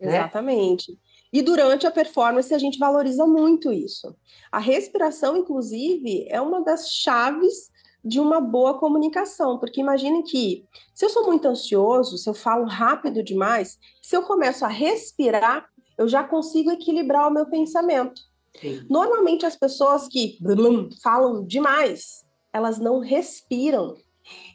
Né? 0.00 0.16
Exatamente. 0.16 0.98
E 1.30 1.42
durante 1.42 1.86
a 1.86 1.90
performance 1.90 2.54
a 2.54 2.58
gente 2.58 2.78
valoriza 2.78 3.26
muito 3.26 3.70
isso. 3.70 4.16
A 4.50 4.58
respiração, 4.58 5.36
inclusive, 5.36 6.26
é 6.30 6.40
uma 6.40 6.64
das 6.64 6.90
chaves 6.90 7.70
de 8.02 8.18
uma 8.18 8.40
boa 8.40 8.78
comunicação, 8.78 9.58
porque 9.58 9.80
imagine 9.80 10.22
que 10.22 10.64
se 10.94 11.04
eu 11.04 11.10
sou 11.10 11.26
muito 11.26 11.46
ansioso, 11.48 12.16
se 12.16 12.28
eu 12.28 12.34
falo 12.34 12.64
rápido 12.64 13.22
demais, 13.22 13.78
se 14.02 14.16
eu 14.16 14.22
começo 14.22 14.64
a 14.64 14.68
respirar, 14.68 15.68
eu 15.98 16.08
já 16.08 16.24
consigo 16.24 16.70
equilibrar 16.70 17.28
o 17.28 17.32
meu 17.32 17.44
pensamento. 17.44 18.22
Sim. 18.58 18.86
Normalmente 18.88 19.44
as 19.44 19.56
pessoas 19.56 20.08
que 20.08 20.38
blum, 20.40 20.88
falam 21.02 21.44
demais, 21.44 22.24
elas 22.54 22.78
não 22.78 23.00
respiram. 23.00 23.96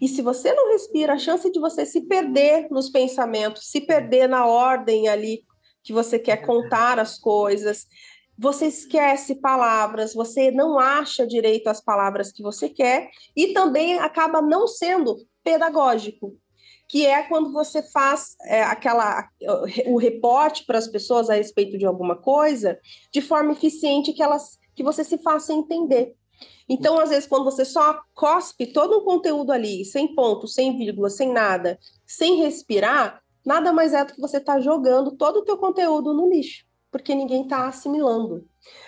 E 0.02 0.08
se 0.08 0.22
você 0.22 0.54
não 0.54 0.72
respira, 0.72 1.14
a 1.14 1.18
chance 1.20 1.52
de 1.52 1.60
você 1.60 1.86
se 1.86 2.02
perder 2.02 2.68
nos 2.72 2.90
pensamentos, 2.90 3.70
se 3.70 3.82
perder 3.82 4.28
na 4.28 4.46
ordem 4.46 5.08
ali 5.08 5.44
que 5.84 5.94
você 5.94 6.20
quer 6.20 6.38
contar 6.46 7.00
as 7.00 7.18
coisas, 7.18 7.86
você 8.38 8.68
esquece 8.68 9.36
palavras, 9.36 10.14
você 10.14 10.50
não 10.50 10.80
acha 10.80 11.28
direito 11.28 11.68
as 11.68 11.82
palavras 11.82 12.32
que 12.32 12.42
você 12.42 12.70
quer 12.70 13.10
e 13.36 13.54
também 13.54 14.00
acaba 14.00 14.42
não 14.42 14.66
sendo 14.66 15.18
pedagógico, 15.44 16.38
que 16.88 17.06
é 17.06 17.24
quando 17.24 17.52
você 17.52 17.84
faz 17.92 18.36
é, 18.46 18.64
aquela 18.64 19.28
o 19.88 19.98
reporte 19.98 20.66
para 20.66 20.78
as 20.78 20.88
pessoas 20.88 21.30
a 21.30 21.36
respeito 21.36 21.78
de 21.78 21.86
alguma 21.86 22.16
coisa 22.16 22.80
de 23.14 23.22
forma 23.22 23.52
eficiente 23.52 24.14
que 24.14 24.24
elas 24.24 24.58
que 24.74 24.84
você 24.84 25.04
se 25.04 25.18
faça 25.18 25.52
entender. 25.52 26.16
Então, 26.68 27.00
às 27.00 27.10
vezes, 27.10 27.28
quando 27.28 27.46
você 27.46 27.66
só 27.66 28.00
cospe 28.14 28.72
todo 28.72 28.98
um 28.98 29.04
conteúdo 29.04 29.52
ali, 29.52 29.84
sem 29.86 30.14
ponto, 30.14 30.48
sem 30.48 30.78
vírgula, 30.78 31.10
sem 31.10 31.32
nada, 31.32 31.80
sem 32.06 32.36
respirar, 32.36 33.22
nada 33.46 33.74
mais 33.74 33.94
é 33.94 34.06
do 34.06 34.14
que 34.14 34.22
você 34.22 34.38
estar 34.38 34.56
tá 34.56 34.60
jogando 34.60 35.12
todo 35.16 35.38
o 35.38 35.44
teu 35.44 35.58
conteúdo 35.58 36.14
no 36.14 36.30
lixo 36.30 36.70
porque 36.92 37.14
ninguém 37.14 37.44
está 37.44 37.68
assimilando. 37.68 38.46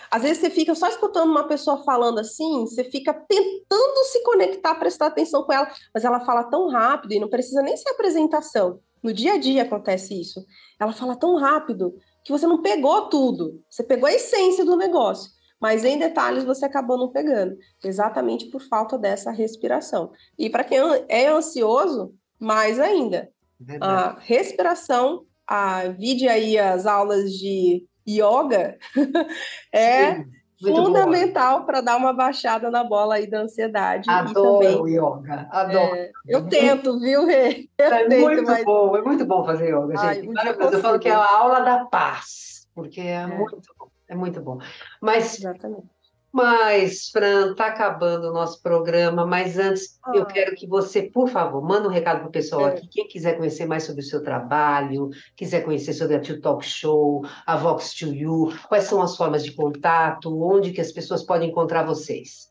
Às 0.10 0.24
vezes 0.24 0.40
você 0.40 0.50
fica 0.50 0.76
só 0.76 0.88
escutando 0.88 1.30
uma 1.30 1.48
pessoa 1.48 1.84
falando 1.84 2.20
assim, 2.20 2.62
você 2.66 2.84
fica 2.84 3.14
tentando 3.14 4.04
se 4.06 4.22
conectar, 4.24 4.76
prestar 4.76 5.08
atenção 5.08 5.44
com 5.44 5.54
ela, 5.54 5.72
mas 5.94 6.04
ela 6.04 6.20
fala 6.22 6.44
tão 6.44 6.70
rápido 6.70 7.14
e 7.14 7.20
não 7.20 7.30
precisa 7.30 7.62
nem 7.62 7.78
ser 7.78 7.90
apresentação. 7.90 8.80
No 9.02 9.14
dia 9.14 9.34
a 9.34 9.38
dia 9.38 9.64
acontece 9.64 10.20
isso. 10.20 10.46
Ela 10.80 10.94
fala 10.94 11.16
tão 11.16 11.36
rápido 11.36 11.96
que 12.24 12.32
você 12.32 12.46
não 12.46 12.62
pegou 12.62 13.08
tudo. 13.10 13.64
Você 13.70 13.84
pegou 13.84 14.08
a 14.08 14.14
essência 14.14 14.66
do 14.66 14.76
negócio, 14.76 15.32
mas 15.62 15.86
em 15.86 16.00
detalhes 16.00 16.44
você 16.44 16.66
acabou 16.66 16.98
não 16.98 17.10
pegando, 17.10 17.56
exatamente 17.84 18.48
por 18.48 18.62
falta 18.62 18.98
dessa 18.98 19.30
respiração. 19.30 20.12
E 20.38 20.50
para 20.50 20.64
quem 20.64 20.80
é 21.08 21.28
ansioso, 21.28 22.16
mais 22.40 22.80
ainda. 22.80 23.30
Verdade. 23.60 23.94
A 23.94 24.20
respiração, 24.20 25.24
a 25.46 25.88
vide 25.90 26.28
aí 26.28 26.58
as 26.58 26.88
aulas 26.88 27.32
de 27.32 27.86
yoga 28.08 28.78
é 29.72 30.16
Sim, 30.16 30.26
fundamental 30.60 31.66
para 31.66 31.82
dar 31.82 31.98
uma 31.98 32.12
baixada 32.12 32.72
na 32.72 32.84
bola 32.84 33.16
aí 33.16 33.28
da 33.28 33.42
ansiedade. 33.42 34.10
Adoro 34.10 34.66
também, 34.66 34.96
yoga, 34.96 35.48
adoro. 35.52 35.96
É, 35.96 36.12
eu 36.28 36.48
tento, 36.48 37.00
viu, 37.00 37.26
Rê? 37.26 37.70
é 37.78 38.08
tento, 38.08 38.20
muito 38.20 38.44
mas... 38.44 38.66
bom, 38.66 38.96
é 38.96 39.02
muito 39.04 39.26
bom 39.26 39.46
fazer 39.46 39.70
yoga, 39.70 39.96
gente. 39.96 40.40
Ai, 40.40 40.50
eu, 40.50 40.72
eu 40.72 40.80
falo 40.80 41.00
que 41.00 41.08
é 41.08 41.14
a 41.14 41.36
aula 41.36 41.60
da 41.60 41.86
paz, 41.86 42.68
porque 42.74 43.02
é, 43.02 43.14
é. 43.14 43.28
muito 43.28 43.60
bom, 43.78 43.91
é 44.12 44.16
muito 44.16 44.42
bom. 44.42 44.60
Mas 45.02 45.40
Exatamente. 45.40 45.88
Mas, 46.34 47.10
Fran, 47.10 47.52
está 47.52 47.68
acabando 47.68 48.30
o 48.30 48.34
nosso 48.34 48.62
programa, 48.62 49.26
mas 49.26 49.60
antes 49.60 50.00
ah. 50.02 50.14
eu 50.16 50.26
quero 50.26 50.56
que 50.56 50.66
você, 50.66 51.04
por 51.04 51.28
favor, 51.28 51.62
manda 51.62 51.90
um 51.90 51.92
recado 51.92 52.20
para 52.20 52.30
o 52.30 52.32
pessoal 52.32 52.70
é. 52.70 52.72
aqui. 52.72 52.88
Quem 52.88 53.08
quiser 53.08 53.36
conhecer 53.36 53.66
mais 53.66 53.84
sobre 53.84 54.02
o 54.02 54.06
seu 54.06 54.24
trabalho, 54.24 55.10
quiser 55.36 55.66
conhecer 55.66 55.92
sobre 55.92 56.16
a 56.16 56.22
Tio 56.22 56.40
Talk 56.40 56.66
Show, 56.66 57.26
a 57.46 57.58
Vox 57.58 57.94
to 57.96 58.14
You, 58.14 58.54
quais 58.70 58.86
são 58.86 59.02
as 59.02 59.18
formas 59.18 59.44
de 59.44 59.52
contato, 59.52 60.42
onde 60.42 60.72
que 60.72 60.80
as 60.80 60.94
pessoas 60.94 61.22
podem 61.22 61.50
encontrar 61.50 61.84
vocês? 61.84 62.50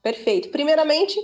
Perfeito. 0.00 0.50
Primeiramente, 0.50 1.18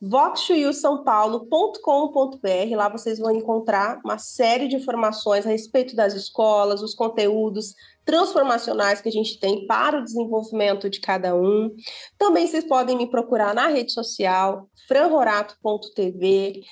voxuiusãopaulo.com.br. 0.00 2.76
Lá 2.76 2.88
vocês 2.88 3.18
vão 3.18 3.30
encontrar 3.30 4.00
uma 4.04 4.18
série 4.18 4.66
de 4.66 4.76
informações 4.76 5.46
a 5.46 5.50
respeito 5.50 5.94
das 5.94 6.14
escolas, 6.14 6.82
os 6.82 6.94
conteúdos 6.94 7.74
transformacionais 8.04 9.00
que 9.00 9.08
a 9.08 9.12
gente 9.12 9.38
tem 9.38 9.66
para 9.66 9.98
o 9.98 10.04
desenvolvimento 10.04 10.88
de 10.88 11.00
cada 11.00 11.34
um. 11.34 11.74
Também 12.16 12.46
vocês 12.46 12.64
podem 12.64 12.96
me 12.96 13.10
procurar 13.10 13.54
na 13.54 13.68
rede 13.68 13.92
social, 13.92 14.68
franrorato.tv, 14.88 16.62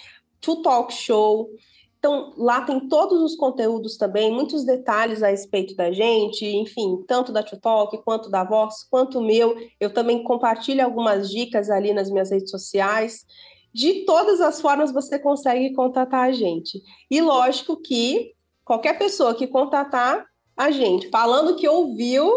To 0.40 0.62
Talk 0.62 0.92
Show. 0.92 1.50
Então, 1.98 2.32
lá 2.36 2.60
tem 2.60 2.88
todos 2.88 3.20
os 3.20 3.34
conteúdos 3.34 3.96
também, 3.96 4.30
muitos 4.30 4.64
detalhes 4.64 5.20
a 5.20 5.28
respeito 5.28 5.74
da 5.74 5.90
gente, 5.90 6.46
enfim, 6.46 7.02
tanto 7.08 7.32
da 7.32 7.42
Tutalk 7.42 7.98
quanto 8.04 8.30
da 8.30 8.44
Vox, 8.44 8.86
quanto 8.88 9.18
o 9.18 9.24
meu. 9.24 9.56
Eu 9.80 9.92
também 9.92 10.22
compartilho 10.22 10.84
algumas 10.84 11.28
dicas 11.28 11.68
ali 11.68 11.92
nas 11.92 12.08
minhas 12.08 12.30
redes 12.30 12.50
sociais. 12.50 13.26
De 13.74 14.04
todas 14.04 14.40
as 14.40 14.60
formas 14.60 14.92
você 14.92 15.18
consegue 15.18 15.74
contatar 15.74 16.28
a 16.28 16.32
gente. 16.32 16.80
E 17.10 17.20
lógico 17.20 17.76
que 17.76 18.32
qualquer 18.64 18.96
pessoa 18.96 19.34
que 19.34 19.48
contatar 19.48 20.24
a 20.56 20.70
gente, 20.70 21.08
falando 21.08 21.56
que 21.56 21.68
ouviu 21.68 22.30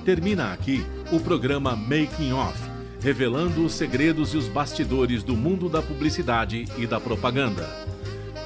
Termina 0.10 0.52
aqui 0.52 0.84
o 1.12 1.19
programa 1.19 1.76
Making 1.76 2.34
Off, 2.34 2.58
revelando 3.00 3.63
os 3.63 3.74
segredos 3.74 4.34
e 4.34 4.38
os 4.38 4.48
bastidores 4.48 5.22
do 5.22 5.38
mundo 5.38 5.69
da 5.69 5.84
publicidade 5.84 6.65
e 6.80 6.88
da 6.88 7.00
propaganda. 7.00 7.69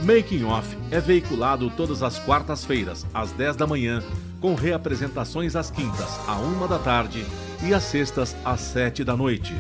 Making 0.01 0.43
Off 0.43 0.77
é 0.91 0.99
veiculado 0.99 1.69
todas 1.69 2.03
as 2.03 2.19
quartas-feiras, 2.19 3.05
às 3.13 3.31
10 3.31 3.55
da 3.55 3.65
manhã, 3.65 4.03
com 4.41 4.55
reapresentações 4.55 5.55
às 5.55 5.71
quintas, 5.71 6.19
à 6.27 6.35
1 6.35 6.67
da 6.67 6.79
tarde 6.79 7.25
e 7.65 7.73
às 7.73 7.83
sextas, 7.83 8.35
às 8.43 8.59
7 8.59 9.05
da 9.05 9.15
noite. 9.15 9.55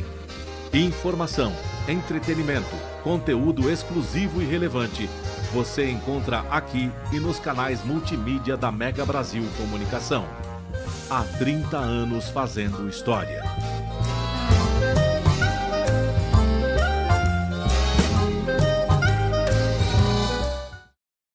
Informação, 0.73 1.53
entretenimento, 1.87 2.75
conteúdo 3.01 3.71
exclusivo 3.71 4.41
e 4.41 4.45
relevante 4.45 5.09
você 5.53 5.89
encontra 5.89 6.39
aqui 6.49 6.91
e 7.13 7.19
nos 7.19 7.39
canais 7.39 7.81
multimídia 7.85 8.57
da 8.57 8.73
Mega 8.73 9.05
Brasil 9.05 9.45
Comunicação 9.55 10.27
há 11.09 11.23
30 11.37 11.77
anos 11.77 12.29
fazendo 12.29 12.87
história. 12.87 13.43